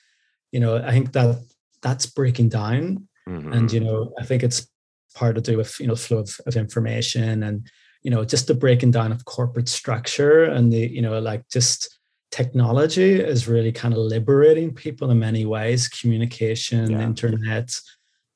you 0.51 0.59
know 0.59 0.77
i 0.79 0.91
think 0.91 1.13
that 1.13 1.39
that's 1.83 2.07
breaking 2.07 2.49
down. 2.49 3.07
Mm-hmm. 3.29 3.53
and 3.55 3.73
you 3.73 3.81
know 3.81 4.13
i 4.19 4.25
think 4.25 4.43
it's 4.43 4.67
part 5.15 5.35
to 5.37 5.41
do 5.41 5.57
with 5.57 5.79
you 5.81 5.87
know 5.87 5.97
flow 5.97 6.19
of, 6.19 6.41
of 6.47 6.57
information 6.57 7.43
and 7.43 7.71
you 8.03 8.11
know 8.11 8.25
just 8.25 8.47
the 8.47 8.55
breaking 8.55 8.91
down 8.91 9.13
of 9.13 9.25
corporate 9.25 9.69
structure 9.69 10.45
and 10.45 10.73
the 10.73 10.87
you 10.89 11.03
know 11.03 11.19
like 11.19 11.49
just 11.49 11.99
technology 12.31 13.21
is 13.21 13.47
really 13.47 13.73
kind 13.73 13.95
of 13.95 14.01
liberating 14.01 14.75
people 14.75 15.11
in 15.11 15.19
many 15.19 15.47
ways 15.47 15.89
communication 15.89 16.91
yeah. 16.91 17.01
internet 17.01 17.71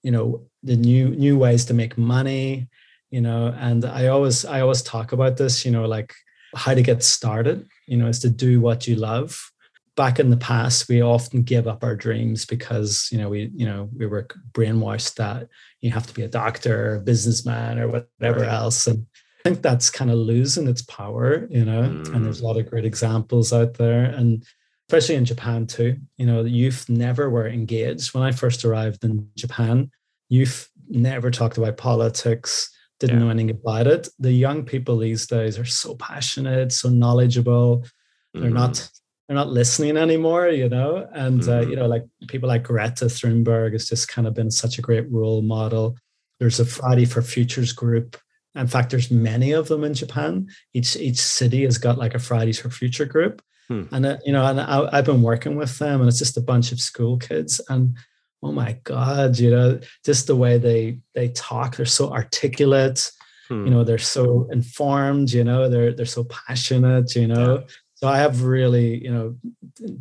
you 0.03 0.11
know 0.11 0.47
the 0.63 0.77
new 0.77 1.11
new 1.11 1.37
ways 1.37 1.65
to 1.65 1.75
make 1.75 1.99
money 1.99 2.69
you 3.11 3.21
know 3.21 3.55
and 3.59 3.85
i 3.85 4.07
always 4.07 4.45
i 4.45 4.61
always 4.61 4.83
talk 4.83 5.13
about 5.13 5.37
this 5.37 5.65
you 5.65 5.71
know 5.71 5.87
like 5.87 6.15
how 6.55 6.75
to 6.75 6.83
get 6.83 7.03
started 7.03 7.67
you 7.87 7.97
know 7.97 8.07
is 8.07 8.21
to 8.21 8.31
do 8.31 8.61
what 8.61 8.87
you 8.87 8.95
love 8.95 9.51
back 9.99 10.21
in 10.21 10.31
the 10.31 10.37
past 10.37 10.89
we 10.89 11.03
often 11.03 11.43
give 11.43 11.67
up 11.67 11.83
our 11.83 11.97
dreams 11.97 12.47
because 12.47 13.09
you 13.11 13.19
know 13.19 13.29
we 13.29 13.51
you 13.53 13.67
know 13.67 13.91
we 13.97 14.07
were 14.07 14.29
brainwashed 14.53 15.17
that 15.17 15.49
you 15.81 15.91
have 15.91 16.07
to 16.07 16.15
be 16.15 16.23
a 16.23 16.29
doctor 16.29 16.93
or 16.93 16.95
a 16.95 17.01
businessman 17.01 17.81
or 17.81 17.89
whatever 17.89 18.43
right. 18.43 18.53
else 18.53 18.87
and 18.87 19.05
i 19.45 19.49
think 19.49 19.61
that's 19.61 19.91
kind 19.91 20.09
of 20.09 20.17
losing 20.17 20.69
its 20.69 20.83
power 20.83 21.49
you 21.51 21.65
know 21.65 21.83
mm. 21.83 22.15
and 22.15 22.25
there's 22.25 22.41
a 22.41 22.47
lot 22.47 22.57
of 22.57 22.71
great 22.71 22.85
examples 22.85 23.53
out 23.53 23.75
there 23.75 24.05
and 24.05 24.45
especially 24.89 25.17
in 25.17 25.25
japan 25.25 25.67
too 25.67 25.97
you 26.17 26.25
know 26.25 26.45
the 26.45 26.49
youth 26.51 26.89
never 26.89 27.29
were 27.29 27.49
engaged 27.49 28.15
when 28.15 28.23
i 28.23 28.31
first 28.31 28.65
arrived 28.65 29.03
in 29.03 29.29
japan 29.35 29.91
youth 30.29 30.71
never 30.89 31.29
talked 31.29 31.59
about 31.59 31.77
politics 31.77 32.71
didn't 33.01 33.19
yeah. 33.19 33.25
know 33.25 33.31
anything 33.31 33.51
about 33.51 33.89
it 33.89 34.09
the 34.21 34.33
young 34.33 34.63
people 34.63 34.97
these 34.97 35.27
days 35.27 35.59
are 35.59 35.65
so 35.65 35.97
passionate 35.97 36.71
so 36.71 36.89
knowledgeable 36.89 37.85
they're 38.33 38.51
mm. 38.51 38.55
not 38.55 38.89
they're 39.29 39.37
not 39.37 39.53
listening 39.53 39.97
anymore, 39.99 40.49
you 40.49 40.69
know. 40.69 41.07
And 41.13 41.43
mm-hmm. 41.43 41.51
uh, 41.51 41.61
you 41.71 41.77
know, 41.77 41.87
like 41.87 42.05
people 42.29 42.49
like 42.49 42.63
Greta 42.63 43.07
Thunberg 43.07 43.73
has 43.73 43.87
just 43.87 44.09
kind 44.09 44.27
of 44.27 44.35
been 44.35 44.51
such 44.51 44.79
a 44.79 44.83
great 44.83 45.11
role 45.13 45.43
model. 45.43 45.97
There's 46.41 46.61
a 46.61 46.65
Friday 46.65 47.05
for 47.05 47.21
Futures 47.21 47.73
group. 47.73 48.17
In 48.55 48.67
fact, 48.67 48.91
there's 48.91 49.11
many 49.11 49.53
of 49.53 49.69
them 49.69 49.85
in 49.85 49.93
Japan. 49.93 50.49
Each 50.73 50.97
each 50.97 51.19
city 51.21 51.65
has 51.65 51.77
got 51.77 51.99
like 51.99 52.15
a 52.15 52.19
Fridays 52.19 52.59
for 52.59 52.71
Future 52.71 53.05
group, 53.05 53.43
hmm. 53.69 53.85
and 53.93 54.07
uh, 54.07 54.17
you 54.25 54.33
know, 54.33 54.47
and 54.47 54.61
I, 54.61 54.89
I've 54.93 55.05
been 55.05 55.23
working 55.23 55.57
with 55.57 55.79
them, 55.79 56.01
and 56.01 56.09
it's 56.09 56.19
just 56.19 56.39
a 56.39 56.43
bunch 56.43 56.73
of 56.73 56.81
school 56.81 57.19
kids, 57.19 57.61
and 57.69 57.97
oh 58.43 58.53
my 58.53 58.79
god, 58.85 59.39
you 59.39 59.51
know, 59.51 59.79
just 60.07 60.27
the 60.27 60.37
way 60.37 60.57
they 60.57 61.01
they 61.15 61.29
talk, 61.29 61.77
they're 61.77 61.87
so 61.87 62.11
articulate. 62.11 63.11
Hmm. 63.49 63.67
You 63.67 63.71
know, 63.71 63.85
they're 63.85 63.99
so 63.99 64.49
informed. 64.51 65.33
You 65.33 65.45
know, 65.45 65.69
they're 65.69 65.93
they're 65.93 66.07
so 66.07 66.25
passionate. 66.25 67.15
You 67.15 67.27
know, 67.27 67.59
yeah 67.59 67.75
so 68.01 68.07
I 68.07 68.19
have 68.19 68.45
really, 68.45 69.03
you 69.03 69.11
know, 69.11 69.37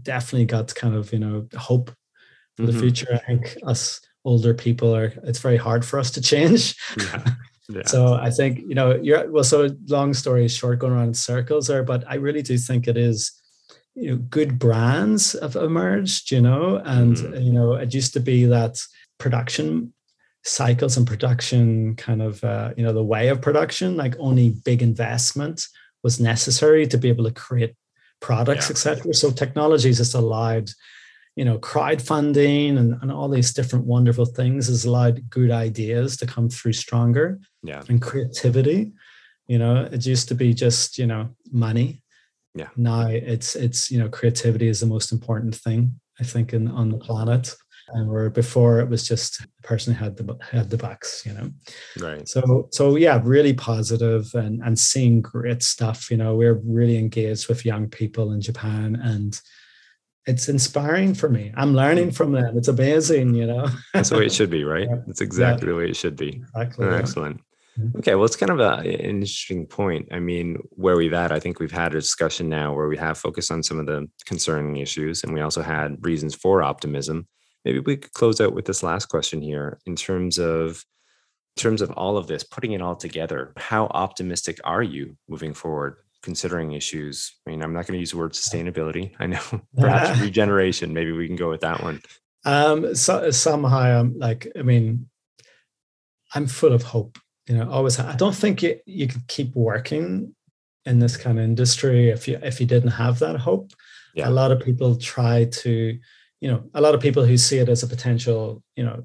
definitely 0.03 0.45
got 0.45 0.73
kind 0.75 0.93
of, 0.93 1.11
you 1.11 1.17
know, 1.17 1.47
hope 1.57 1.89
for 2.55 2.67
the 2.67 2.71
mm-hmm. 2.71 2.81
future. 2.81 3.07
I 3.11 3.17
think 3.17 3.57
us 3.65 3.99
older 4.23 4.53
people 4.53 4.95
are, 4.95 5.13
it's 5.23 5.39
very 5.39 5.57
hard 5.57 5.83
for 5.83 5.97
us 5.99 6.11
to 6.11 6.21
change. 6.21 6.75
Yeah. 6.97 7.23
Yeah. 7.69 7.81
so 7.85 8.13
I 8.13 8.29
think, 8.29 8.59
you 8.59 8.75
know, 8.75 8.95
you're, 8.95 9.29
well, 9.29 9.43
so 9.43 9.67
long 9.89 10.13
story 10.13 10.47
short, 10.47 10.79
going 10.79 10.93
around 10.93 11.09
in 11.09 11.13
circles 11.13 11.67
there, 11.67 11.83
but 11.83 12.01
I 12.07 12.15
really 12.15 12.41
do 12.41 12.57
think 12.57 12.87
it 12.87 12.95
is, 12.95 13.33
you 13.93 14.11
know, 14.11 14.15
good 14.15 14.57
brands 14.57 15.37
have 15.41 15.57
emerged, 15.57 16.31
you 16.31 16.39
know, 16.39 16.77
and, 16.85 17.17
mm-hmm. 17.17 17.41
you 17.41 17.51
know, 17.51 17.73
it 17.73 17.93
used 17.93 18.13
to 18.13 18.21
be 18.21 18.45
that 18.45 18.79
production 19.17 19.91
cycles 20.45 20.95
and 20.95 21.05
production 21.05 21.97
kind 21.97 22.21
of, 22.21 22.41
uh, 22.41 22.73
you 22.77 22.83
know, 22.85 22.93
the 22.93 23.03
way 23.03 23.27
of 23.27 23.41
production, 23.41 23.97
like 23.97 24.15
only 24.17 24.55
big 24.63 24.81
investment 24.81 25.67
was 26.03 26.21
necessary 26.21 26.87
to 26.87 26.97
be 26.97 27.09
able 27.09 27.25
to 27.25 27.31
create 27.31 27.75
products, 28.21 28.67
yeah. 28.67 28.71
etc. 28.71 29.13
So 29.13 29.31
technology 29.31 29.89
has 29.89 29.97
just 29.97 30.15
allowed, 30.15 30.69
you 31.35 31.45
know, 31.45 31.59
crowdfunding 31.59 32.77
and, 32.77 32.97
and 33.01 33.11
all 33.11 33.29
these 33.29 33.53
different 33.53 33.85
wonderful 33.85 34.25
things 34.25 34.67
has 34.67 34.85
allowed 34.85 35.29
good 35.29 35.51
ideas 35.51 36.17
to 36.17 36.25
come 36.25 36.49
through 36.49 36.73
stronger. 36.73 37.39
Yeah. 37.63 37.83
And 37.89 38.01
creativity. 38.01 38.93
You 39.47 39.59
know, 39.59 39.87
it 39.91 40.05
used 40.05 40.27
to 40.29 40.35
be 40.35 40.53
just, 40.53 40.97
you 40.97 41.07
know, 41.07 41.29
money. 41.51 42.03
Yeah. 42.55 42.69
Now 42.75 43.07
it's 43.07 43.55
it's, 43.55 43.91
you 43.91 43.99
know, 43.99 44.09
creativity 44.09 44.67
is 44.67 44.79
the 44.79 44.87
most 44.87 45.11
important 45.11 45.55
thing. 45.55 45.99
I 46.19 46.23
think, 46.23 46.53
in 46.53 46.67
on 46.67 46.89
the 46.89 46.97
planet. 46.97 47.53
And 47.89 48.09
where 48.09 48.29
before 48.29 48.79
it 48.79 48.89
was 48.89 49.07
just 49.07 49.39
the 49.39 49.67
person 49.67 49.93
who 49.93 50.03
had 50.03 50.17
the 50.17 50.37
had 50.51 50.69
the 50.69 50.77
bucks, 50.77 51.25
you 51.25 51.33
know. 51.33 51.51
Right. 51.99 52.27
So 52.27 52.67
so 52.71 52.95
yeah, 52.95 53.21
really 53.23 53.53
positive 53.53 54.29
and 54.33 54.61
and 54.61 54.77
seeing 54.77 55.21
great 55.21 55.63
stuff. 55.63 56.11
You 56.11 56.17
know, 56.17 56.35
we're 56.35 56.61
really 56.65 56.97
engaged 56.97 57.47
with 57.47 57.65
young 57.65 57.87
people 57.89 58.33
in 58.33 58.41
Japan 58.41 58.99
and 59.01 59.39
it's 60.27 60.49
inspiring 60.49 61.13
for 61.13 61.29
me. 61.29 61.53
I'm 61.55 61.73
learning 61.73 62.11
from 62.11 62.33
them. 62.33 62.57
It's 62.57 62.67
amazing, 62.67 63.33
you 63.33 63.47
know. 63.47 63.69
That's 63.93 64.09
the 64.09 64.17
way 64.17 64.25
it 64.25 64.33
should 64.33 64.49
be, 64.49 64.65
right? 64.65 64.89
That's 65.07 65.21
exactly 65.21 65.67
yeah. 65.67 65.71
the 65.71 65.77
way 65.77 65.89
it 65.89 65.95
should 65.95 66.17
be. 66.17 66.43
Exactly. 66.43 66.87
Excellent. 66.87 67.41
Mm-hmm. 67.79 67.99
Okay, 67.99 68.15
well, 68.15 68.25
it's 68.25 68.35
kind 68.35 68.51
of 68.51 68.59
a, 68.59 68.79
an 68.79 68.85
interesting 68.85 69.65
point. 69.65 70.09
I 70.11 70.19
mean, 70.19 70.57
where 70.71 70.97
we've 70.97 71.13
at, 71.13 71.31
I 71.31 71.39
think 71.39 71.59
we've 71.59 71.71
had 71.71 71.93
a 71.93 71.99
discussion 71.99 72.49
now 72.49 72.73
where 72.73 72.87
we 72.87 72.97
have 72.97 73.17
focused 73.17 73.51
on 73.51 73.63
some 73.63 73.79
of 73.79 73.85
the 73.85 74.09
concerning 74.25 74.77
issues, 74.77 75.23
and 75.23 75.33
we 75.33 75.41
also 75.41 75.61
had 75.61 76.03
reasons 76.05 76.35
for 76.35 76.61
optimism. 76.61 77.27
Maybe 77.67 77.79
we 77.79 77.97
could 77.97 78.13
close 78.13 78.39
out 78.39 78.53
with 78.53 78.63
this 78.63 78.81
last 78.81 79.07
question 79.07 79.41
here 79.41 79.77
in 79.85 79.97
terms 79.97 80.39
of 80.39 80.85
in 81.57 81.61
terms 81.61 81.81
of 81.81 81.91
all 81.91 82.15
of 82.15 82.27
this, 82.27 82.41
putting 82.41 82.71
it 82.71 82.81
all 82.81 82.95
together. 82.95 83.51
How 83.57 83.87
optimistic 83.87 84.57
are 84.63 84.81
you 84.83 85.17
moving 85.27 85.53
forward? 85.53 85.97
considering 86.23 86.71
issues. 86.71 87.35
I 87.45 87.51
mean, 87.51 87.61
I'm 87.61 87.73
not 87.73 87.85
going 87.85 87.93
to 87.93 87.99
use 87.99 88.11
the 88.11 88.17
word 88.17 88.33
sustainability. 88.33 89.13
I 89.19 89.27
know 89.27 89.39
perhaps 89.77 90.19
regeneration. 90.21 90.93
Maybe 90.93 91.11
we 91.11 91.27
can 91.27 91.35
go 91.35 91.49
with 91.49 91.61
that 91.61 91.81
one. 91.83 92.01
Um, 92.43 92.95
so, 92.95 93.29
somehow 93.31 93.99
I'm 93.99 94.17
like, 94.17 94.47
I 94.57 94.61
mean, 94.63 95.09
I'm 96.33 96.47
full 96.47 96.73
of 96.73 96.83
hope. 96.83 97.17
You 97.47 97.55
know, 97.55 97.69
always. 97.69 97.99
I 97.99 98.15
don't 98.15 98.35
think 98.35 98.63
you 98.63 98.79
you 98.85 99.07
could 99.07 99.27
keep 99.27 99.55
working 99.55 100.35
in 100.85 100.99
this 100.99 101.17
kind 101.17 101.37
of 101.37 101.45
industry 101.45 102.09
if 102.09 102.27
you 102.27 102.39
if 102.41 102.59
you 102.59 102.65
didn't 102.65 102.91
have 102.91 103.19
that 103.19 103.37
hope. 103.37 103.71
Yeah. 104.15 104.29
A 104.29 104.31
lot 104.31 104.51
of 104.51 104.59
people 104.59 104.95
try 104.95 105.45
to, 105.45 105.99
you 106.41 106.51
know, 106.51 106.63
a 106.73 106.81
lot 106.81 106.93
of 106.93 107.01
people 107.01 107.25
who 107.25 107.37
see 107.37 107.57
it 107.57 107.69
as 107.69 107.83
a 107.83 107.87
potential, 107.87 108.61
you 108.75 108.83
know, 108.83 109.03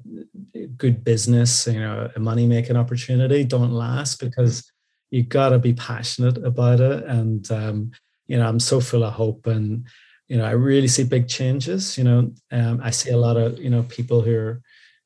good 0.77 1.03
business, 1.03 1.65
you 1.65 1.79
know, 1.79 2.09
a 2.15 2.19
money 2.19 2.45
making 2.45 2.77
opportunity 2.77 3.43
don't 3.43 3.71
last 3.71 4.19
because 4.19 4.71
you 5.09 5.23
got 5.23 5.49
to 5.49 5.59
be 5.59 5.73
passionate 5.73 6.37
about 6.37 6.79
it. 6.79 7.03
And 7.05 7.51
um, 7.51 7.91
you 8.27 8.37
know 8.37 8.47
i'm 8.47 8.59
so 8.59 8.79
full 8.79 9.03
of 9.03 9.13
hope 9.13 9.47
and 9.47 9.85
you 10.27 10.37
know 10.37 10.45
i 10.45 10.51
really 10.51 10.87
see 10.87 11.03
big 11.03 11.27
changes 11.27 11.97
you 11.97 12.03
know. 12.03 12.31
Um, 12.51 12.79
i 12.83 12.89
see 12.89 13.11
a 13.11 13.17
lot 13.17 13.37
of 13.37 13.59
you 13.59 13.69
know 13.69 13.83
people 13.83 14.21
who 14.21 14.35
are 14.35 14.61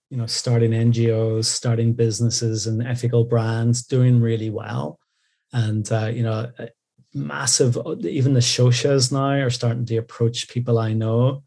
you 0.10 0.18
know 0.18 0.26
starting 0.26 0.72
ngos 0.72 1.46
starting 1.46 1.94
businesses 1.94 2.68
and 2.68 2.86
ethical 2.86 3.26
brands 3.26 3.86
doing 3.86 4.22
really 4.22 4.50
well. 4.50 5.00
And 5.54 5.90
uh, 5.92 6.12
you 6.14 6.24
know 6.24 6.52
massive 7.14 7.78
even 8.02 8.34
the 8.34 8.40
shoshas 8.40 9.12
now 9.12 9.44
are 9.44 9.50
starting 9.50 9.86
to 9.86 9.98
approach 9.98 10.50
people 10.50 10.78
i 10.78 10.94
know 10.94 11.44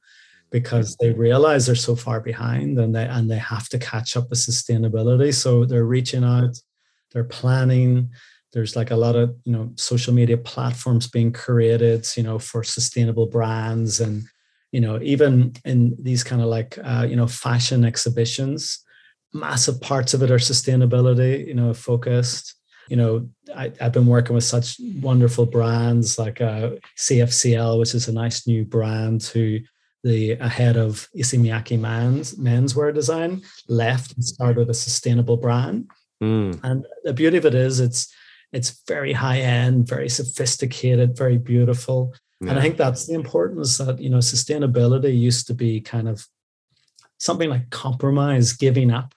because 0.50 0.96
they 1.00 1.12
realize 1.12 1.66
they're 1.66 1.74
so 1.74 1.94
far 1.94 2.20
behind 2.20 2.78
and 2.78 2.94
they 2.94 3.04
and 3.04 3.30
they 3.30 3.38
have 3.38 3.68
to 3.68 3.78
catch 3.78 4.16
up 4.16 4.30
with 4.30 4.38
sustainability. 4.38 5.32
So 5.32 5.64
they're 5.64 5.84
reaching 5.84 6.24
out 6.24 6.56
they're 7.12 7.24
planning. 7.24 8.10
There's 8.52 8.76
like 8.76 8.90
a 8.90 8.96
lot 8.96 9.16
of 9.16 9.36
you 9.44 9.52
know 9.52 9.72
social 9.76 10.12
media 10.12 10.36
platforms 10.36 11.06
being 11.06 11.32
created 11.32 12.06
you 12.16 12.22
know 12.22 12.38
for 12.38 12.64
sustainable 12.64 13.26
brands 13.26 14.00
and 14.00 14.24
you 14.72 14.80
know 14.80 14.98
even 15.02 15.52
in 15.64 15.96
these 16.00 16.24
kind 16.24 16.42
of 16.42 16.48
like 16.48 16.78
uh, 16.82 17.06
you 17.08 17.16
know 17.16 17.26
fashion 17.26 17.84
exhibitions 17.84 18.84
massive 19.32 19.80
parts 19.80 20.12
of 20.12 20.22
it 20.24 20.30
are 20.30 20.38
sustainability 20.38 21.46
you 21.46 21.54
know 21.54 21.72
focused. 21.72 22.56
You 22.88 22.96
know 22.96 23.28
I, 23.54 23.70
have 23.78 23.92
been 23.92 24.06
working 24.06 24.34
with 24.34 24.42
such 24.42 24.76
wonderful 25.00 25.46
brands 25.46 26.18
like 26.18 26.40
uh, 26.40 26.70
CFCL 26.98 27.78
which 27.78 27.94
is 27.94 28.08
a 28.08 28.12
nice 28.12 28.48
new 28.48 28.64
brand 28.64 29.22
who 29.22 29.60
the 30.02 30.36
head 30.36 30.76
of 30.76 31.08
Issey 31.14 31.38
Miyake 31.38 31.78
men's 31.78 32.34
menswear 32.36 32.92
design 32.94 33.42
left 33.68 34.14
and 34.14 34.24
started 34.24 34.70
a 34.70 34.74
sustainable 34.74 35.36
brand 35.36 35.90
mm. 36.22 36.58
and 36.62 36.86
the 37.04 37.12
beauty 37.12 37.36
of 37.36 37.44
it 37.46 37.54
is 37.54 37.80
it's 37.80 38.12
it's 38.52 38.82
very 38.86 39.12
high 39.12 39.40
end, 39.40 39.86
very 39.86 40.08
sophisticated, 40.08 41.16
very 41.16 41.38
beautiful. 41.38 42.14
Yeah. 42.40 42.50
And 42.50 42.58
I 42.58 42.62
think 42.62 42.76
that's 42.76 43.06
the 43.06 43.14
importance 43.14 43.78
that, 43.78 44.00
you 44.00 44.10
know, 44.10 44.18
sustainability 44.18 45.18
used 45.18 45.46
to 45.48 45.54
be 45.54 45.80
kind 45.80 46.08
of 46.08 46.26
something 47.18 47.50
like 47.50 47.70
compromise, 47.70 48.52
giving 48.52 48.90
up. 48.90 49.14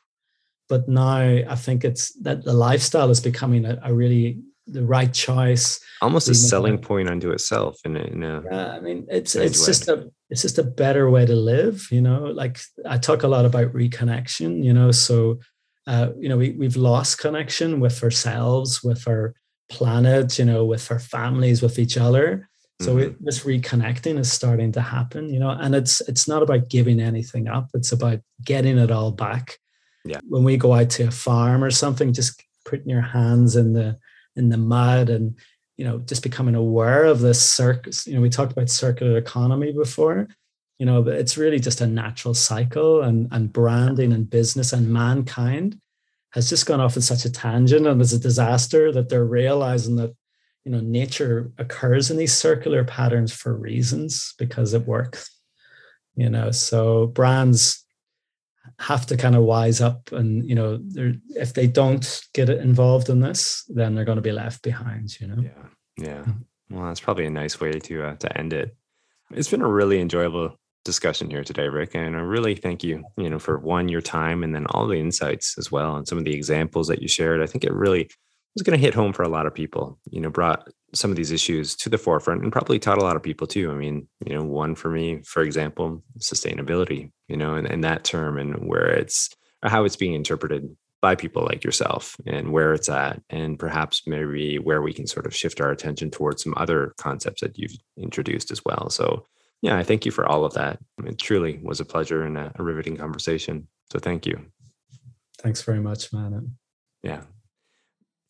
But 0.70 0.88
now 0.88 1.18
I 1.18 1.56
think 1.56 1.84
it's 1.84 2.14
that 2.22 2.44
the 2.44 2.54
lifestyle 2.54 3.10
is 3.10 3.20
becoming 3.20 3.66
a, 3.66 3.80
a 3.84 3.94
really 3.94 4.42
the 4.68 4.84
right 4.84 5.14
choice. 5.14 5.80
Almost 6.02 6.30
a 6.30 6.36
selling 6.36 6.78
point 6.78 7.10
unto 7.10 7.32
itself 7.32 7.80
in 7.86 7.98
a, 7.98 8.04
in 8.04 8.24
a 8.24 8.44
yeah, 8.50 8.68
I 8.72 8.80
mean 8.80 9.06
it's 9.10 9.36
it's 9.36 9.60
way. 9.60 9.66
just 9.66 9.88
a 9.88 10.10
it's 10.30 10.42
just 10.42 10.58
a 10.58 10.64
better 10.64 11.10
way 11.10 11.26
to 11.26 11.36
live, 11.36 11.88
you 11.92 12.02
know. 12.02 12.24
Like 12.24 12.60
I 12.86 12.98
talk 12.98 13.24
a 13.24 13.28
lot 13.28 13.46
about 13.46 13.74
reconnection, 13.74 14.64
you 14.64 14.74
know, 14.74 14.92
so 14.92 15.40
uh, 15.86 16.10
you 16.18 16.30
know, 16.30 16.38
we, 16.38 16.52
we've 16.52 16.78
lost 16.78 17.20
connection 17.20 17.80
with 17.80 18.02
ourselves, 18.04 18.84
with 18.84 19.08
our 19.08 19.36
planet, 19.70 20.40
you 20.40 20.46
know, 20.46 20.66
with 20.66 20.90
our 20.92 21.00
families, 21.00 21.62
with 21.62 21.78
each 21.78 21.98
other. 21.98 22.48
So 22.82 22.96
mm-hmm. 22.96 23.00
it, 23.00 23.26
this 23.26 23.44
reconnecting 23.44 24.18
is 24.18 24.32
starting 24.32 24.72
to 24.74 24.82
happen, 24.82 25.30
you 25.30 25.40
know, 25.40 25.50
and 25.50 25.76
it's 25.76 26.02
it's 26.02 26.28
not 26.28 26.42
about 26.42 26.70
giving 26.70 27.00
anything 27.00 27.48
up. 27.48 27.70
It's 27.74 27.92
about 27.92 28.20
getting 28.44 28.78
it 28.78 28.92
all 28.92 29.12
back. 29.12 29.58
Yeah. 30.06 30.20
When 30.28 30.44
we 30.44 30.58
go 30.58 30.74
out 30.74 30.90
to 30.92 31.04
a 31.04 31.12
farm 31.12 31.64
or 31.64 31.72
something, 31.72 32.14
just 32.14 32.44
putting 32.66 32.90
your 32.90 33.02
hands 33.02 33.56
in 33.56 33.74
the 33.74 33.98
in 34.36 34.50
the 34.50 34.58
mud 34.58 35.10
and 35.10 35.36
you 35.78 35.86
know 35.86 36.00
just 36.00 36.24
becoming 36.24 36.56
aware 36.56 37.06
of 37.06 37.20
this 37.20 37.44
circus. 37.44 38.08
You 38.08 38.16
know, 38.16 38.22
we 38.22 38.30
talked 38.30 38.52
about 38.52 38.70
circular 38.70 39.18
economy 39.18 39.72
before 39.72 40.28
you 40.80 40.86
know 40.86 41.02
but 41.02 41.16
it's 41.16 41.38
really 41.38 41.60
just 41.60 41.82
a 41.82 41.88
natural 41.88 42.34
cycle 42.34 43.02
and 43.02 43.28
and 43.32 43.54
branding 43.54 44.12
and 44.12 44.30
business 44.30 44.74
and 44.74 44.92
mankind 44.92 45.80
has 46.32 46.50
just 46.50 46.66
gone 46.66 46.82
off 46.82 46.96
in 46.96 47.02
such 47.02 47.26
a 47.26 47.32
tangent 47.32 47.88
and 47.88 48.02
it's 48.02 48.12
a 48.12 48.20
disaster 48.20 48.92
that 48.92 49.10
they're 49.10 49.26
realizing 49.26 49.96
that 49.96 50.14
you 50.66 50.72
know 50.72 50.80
nature 50.80 51.52
occurs 51.58 52.10
in 52.10 52.18
these 52.18 52.34
circular 52.34 52.84
patterns 52.84 53.32
for 53.32 53.56
reasons 53.56 54.34
because 54.38 54.74
it 54.74 54.88
works 54.88 55.30
you 56.16 56.30
know 56.30 56.52
so 56.52 57.08
brands 57.08 57.86
have 58.80 59.06
to 59.06 59.18
kind 59.18 59.36
of 59.36 59.44
wise 59.44 59.82
up 59.82 60.12
and 60.12 60.48
you 60.48 60.56
know 60.56 60.80
if 61.36 61.54
they 61.54 61.68
don't 61.68 62.22
get 62.34 62.50
involved 62.50 63.10
in 63.10 63.20
this 63.20 63.66
then 63.70 63.94
they're 63.94 64.06
going 64.06 64.16
to 64.16 64.22
be 64.22 64.32
left 64.32 64.62
behind 64.62 65.20
you 65.20 65.28
know 65.28 65.42
yeah 65.42 66.06
yeah 66.06 66.26
well 66.70 66.86
that's 66.86 67.00
probably 67.00 67.26
a 67.26 67.30
nice 67.30 67.60
way 67.60 67.72
to 67.72 68.04
uh, 68.04 68.16
to 68.16 68.38
end 68.38 68.54
it 68.54 68.76
it's 69.32 69.50
been 69.50 69.62
a 69.62 69.68
really 69.68 70.00
enjoyable 70.00 70.58
discussion 70.84 71.30
here 71.30 71.44
today, 71.44 71.68
Rick. 71.68 71.96
And 71.96 72.16
I 72.16 72.20
really 72.20 72.56
thank 72.56 72.84
you, 72.84 73.04
you 73.18 73.30
know, 73.30 73.40
for 73.40 73.58
one, 73.58 73.90
your 73.90 74.02
time 74.02 74.44
and 74.44 74.54
then 74.54 74.66
all 74.68 74.88
the 74.88 75.00
insights 75.00 75.56
as 75.58 75.72
well. 75.72 75.96
And 75.96 76.08
some 76.08 76.18
of 76.18 76.26
the 76.26 76.34
examples 76.34 76.88
that 76.88 77.02
you 77.02 77.08
shared. 77.08 77.42
I 77.42 77.46
think 77.46 77.64
it 77.64 77.74
really 77.74 78.10
was 78.56 78.64
going 78.64 78.78
to 78.78 78.84
hit 78.84 78.94
home 78.94 79.14
for 79.14 79.24
a 79.24 79.30
lot 79.30 79.46
of 79.46 79.54
people, 79.54 80.00
you 80.10 80.22
know, 80.22 80.30
brought 80.30 80.68
some 80.94 81.10
of 81.10 81.18
these 81.18 81.32
issues 81.32 81.76
to 81.76 81.90
the 81.90 81.98
forefront 81.98 82.44
and 82.44 82.52
probably 82.52 82.80
taught 82.80 83.00
a 83.00 83.04
lot 83.04 83.16
of 83.16 83.24
people 83.24 83.48
too. 83.48 83.72
I 83.72 83.76
mean, 83.76 84.08
you 84.26 84.36
know, 84.36 84.44
one 84.44 84.76
for 84.76 84.90
me, 84.90 85.22
for 85.26 85.42
example, 85.42 86.04
sustainability, 86.20 87.12
you 87.28 87.38
know, 87.38 87.56
and, 87.56 87.68
and 87.68 87.84
that 87.84 88.04
term 88.04 88.38
and 88.38 88.68
where 88.68 88.88
it's 88.88 89.30
how 89.64 89.86
it's 89.86 89.96
being 89.96 90.14
interpreted 90.14 90.76
by 91.02 91.16
people 91.16 91.44
like 91.44 91.64
yourself 91.64 92.16
and 92.26 92.52
where 92.52 92.74
it's 92.74 92.90
at 92.90 93.22
and 93.30 93.60
perhaps 93.60 94.04
maybe 94.06 94.58
where 94.60 94.82
we 94.82 94.94
can 94.94 95.08
sort 95.08 95.26
of 95.26 95.36
shift 95.36 95.60
our 95.60 95.72
attention 95.72 96.10
towards 96.10 96.44
some 96.44 96.54
other 96.56 96.94
concepts 96.98 97.42
that 97.42 97.58
you've 97.58 97.76
introduced 97.98 98.52
as 98.52 98.64
well 98.64 98.90
so 98.90 99.26
yeah, 99.64 99.78
I 99.78 99.84
thank 99.84 100.06
you 100.06 100.12
for 100.12 100.28
all 100.28 100.44
of 100.44 100.54
that. 100.56 100.78
It 101.06 101.18
truly 101.18 101.62
was 101.64 101.80
a 101.80 101.86
pleasure 101.86 102.24
and 102.24 102.38
a, 102.38 102.52
a 102.56 102.64
riveting 102.64 102.98
conversation. 102.98 103.70
So 103.94 103.98
thank 103.98 104.26
you. 104.26 104.46
Thanks 105.40 105.62
very 105.62 105.80
much, 105.80 106.12
man. 106.12 106.58
Yeah. 107.02 107.22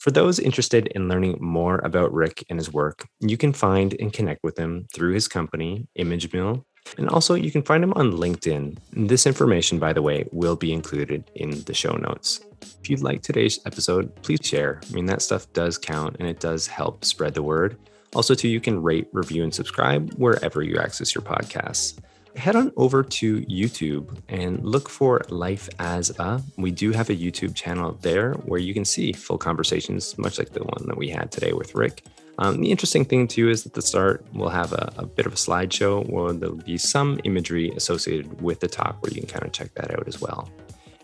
For 0.03 0.11
those 0.11 0.37
interested 0.37 0.87
in 0.87 1.07
learning 1.07 1.37
more 1.39 1.79
about 1.81 2.11
Rick 2.13 2.43
and 2.49 2.59
his 2.59 2.73
work, 2.73 3.07
you 3.21 3.37
can 3.37 3.53
find 3.53 3.95
and 4.01 4.11
connect 4.11 4.43
with 4.43 4.59
him 4.59 4.85
through 4.93 5.13
his 5.13 5.29
company, 5.29 5.87
Image 5.95 6.33
Mill. 6.33 6.65
And 6.97 7.07
also, 7.07 7.35
you 7.35 7.49
can 7.51 7.63
find 7.63 7.81
him 7.81 7.93
on 7.93 8.11
LinkedIn. 8.11 8.77
This 8.91 9.25
information, 9.25 9.79
by 9.79 9.93
the 9.93 10.01
way, 10.01 10.25
will 10.33 10.57
be 10.57 10.73
included 10.73 11.31
in 11.35 11.63
the 11.63 11.73
show 11.73 11.93
notes. 11.93 12.41
If 12.81 12.89
you 12.89 12.97
like 12.97 13.21
today's 13.21 13.61
episode, 13.65 14.13
please 14.23 14.39
share. 14.43 14.81
I 14.89 14.93
mean, 14.93 15.05
that 15.05 15.21
stuff 15.21 15.47
does 15.53 15.77
count 15.77 16.17
and 16.19 16.27
it 16.27 16.41
does 16.41 16.67
help 16.67 17.05
spread 17.05 17.33
the 17.33 17.41
word. 17.41 17.77
Also, 18.13 18.35
too, 18.35 18.49
you 18.49 18.59
can 18.59 18.83
rate, 18.83 19.07
review, 19.13 19.41
and 19.43 19.55
subscribe 19.55 20.11
wherever 20.15 20.61
you 20.61 20.79
access 20.79 21.15
your 21.15 21.21
podcasts. 21.21 21.97
Head 22.35 22.55
on 22.55 22.71
over 22.77 23.03
to 23.03 23.41
YouTube 23.41 24.17
and 24.27 24.63
look 24.63 24.89
for 24.89 25.21
Life 25.29 25.69
as 25.79 26.09
a. 26.19 26.41
We 26.57 26.71
do 26.71 26.91
have 26.91 27.09
a 27.09 27.15
YouTube 27.15 27.53
channel 27.53 27.97
there 28.01 28.33
where 28.45 28.59
you 28.59 28.73
can 28.73 28.85
see 28.85 29.13
full 29.13 29.37
conversations, 29.37 30.17
much 30.17 30.39
like 30.39 30.49
the 30.49 30.63
one 30.63 30.87
that 30.87 30.97
we 30.97 31.09
had 31.09 31.31
today 31.31 31.53
with 31.53 31.75
Rick. 31.75 32.03
Um, 32.39 32.61
the 32.61 32.71
interesting 32.71 33.05
thing 33.05 33.27
too 33.27 33.49
is 33.49 33.65
at 33.65 33.73
the 33.73 33.81
start 33.83 34.25
we'll 34.33 34.49
have 34.49 34.73
a, 34.73 34.91
a, 34.97 35.05
bit 35.05 35.27
of 35.27 35.33
a 35.33 35.35
slideshow 35.35 36.09
where 36.09 36.33
there'll 36.33 36.55
be 36.55 36.77
some 36.77 37.19
imagery 37.23 37.69
associated 37.75 38.41
with 38.41 38.59
the 38.59 38.67
talk 38.67 39.01
where 39.03 39.11
you 39.13 39.21
can 39.21 39.29
kind 39.29 39.45
of 39.45 39.51
check 39.51 39.71
that 39.75 39.91
out 39.91 40.07
as 40.07 40.19
well. 40.19 40.49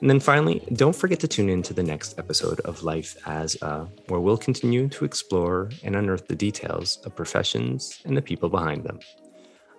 And 0.01 0.09
then 0.09 0.19
finally, 0.19 0.63
don't 0.73 0.95
forget 0.95 1.19
to 1.19 1.27
tune 1.27 1.49
in 1.49 1.61
to 1.63 1.73
the 1.73 1.83
next 1.83 2.17
episode 2.17 2.61
of 2.61 2.83
Life 2.83 3.17
as 3.27 3.61
a, 3.61 3.85
where 4.07 4.19
we'll 4.19 4.37
continue 4.37 4.87
to 4.89 5.05
explore 5.05 5.69
and 5.83 5.95
unearth 5.95 6.27
the 6.27 6.35
details 6.35 6.97
of 7.05 7.15
professions 7.15 8.01
and 8.05 8.15
the 8.17 8.21
people 8.21 8.49
behind 8.49 8.83
them. 8.83 8.99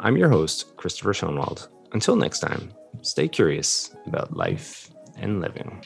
I'm 0.03 0.16
your 0.16 0.30
host, 0.30 0.78
Christopher 0.78 1.12
Schoenwald. 1.12 1.68
until 1.92 2.16
next 2.16 2.38
time, 2.40 2.72
stay 3.03 3.28
curious 3.28 3.94
about 4.07 4.34
life 4.34 4.90
and 5.18 5.42
living. 5.42 5.84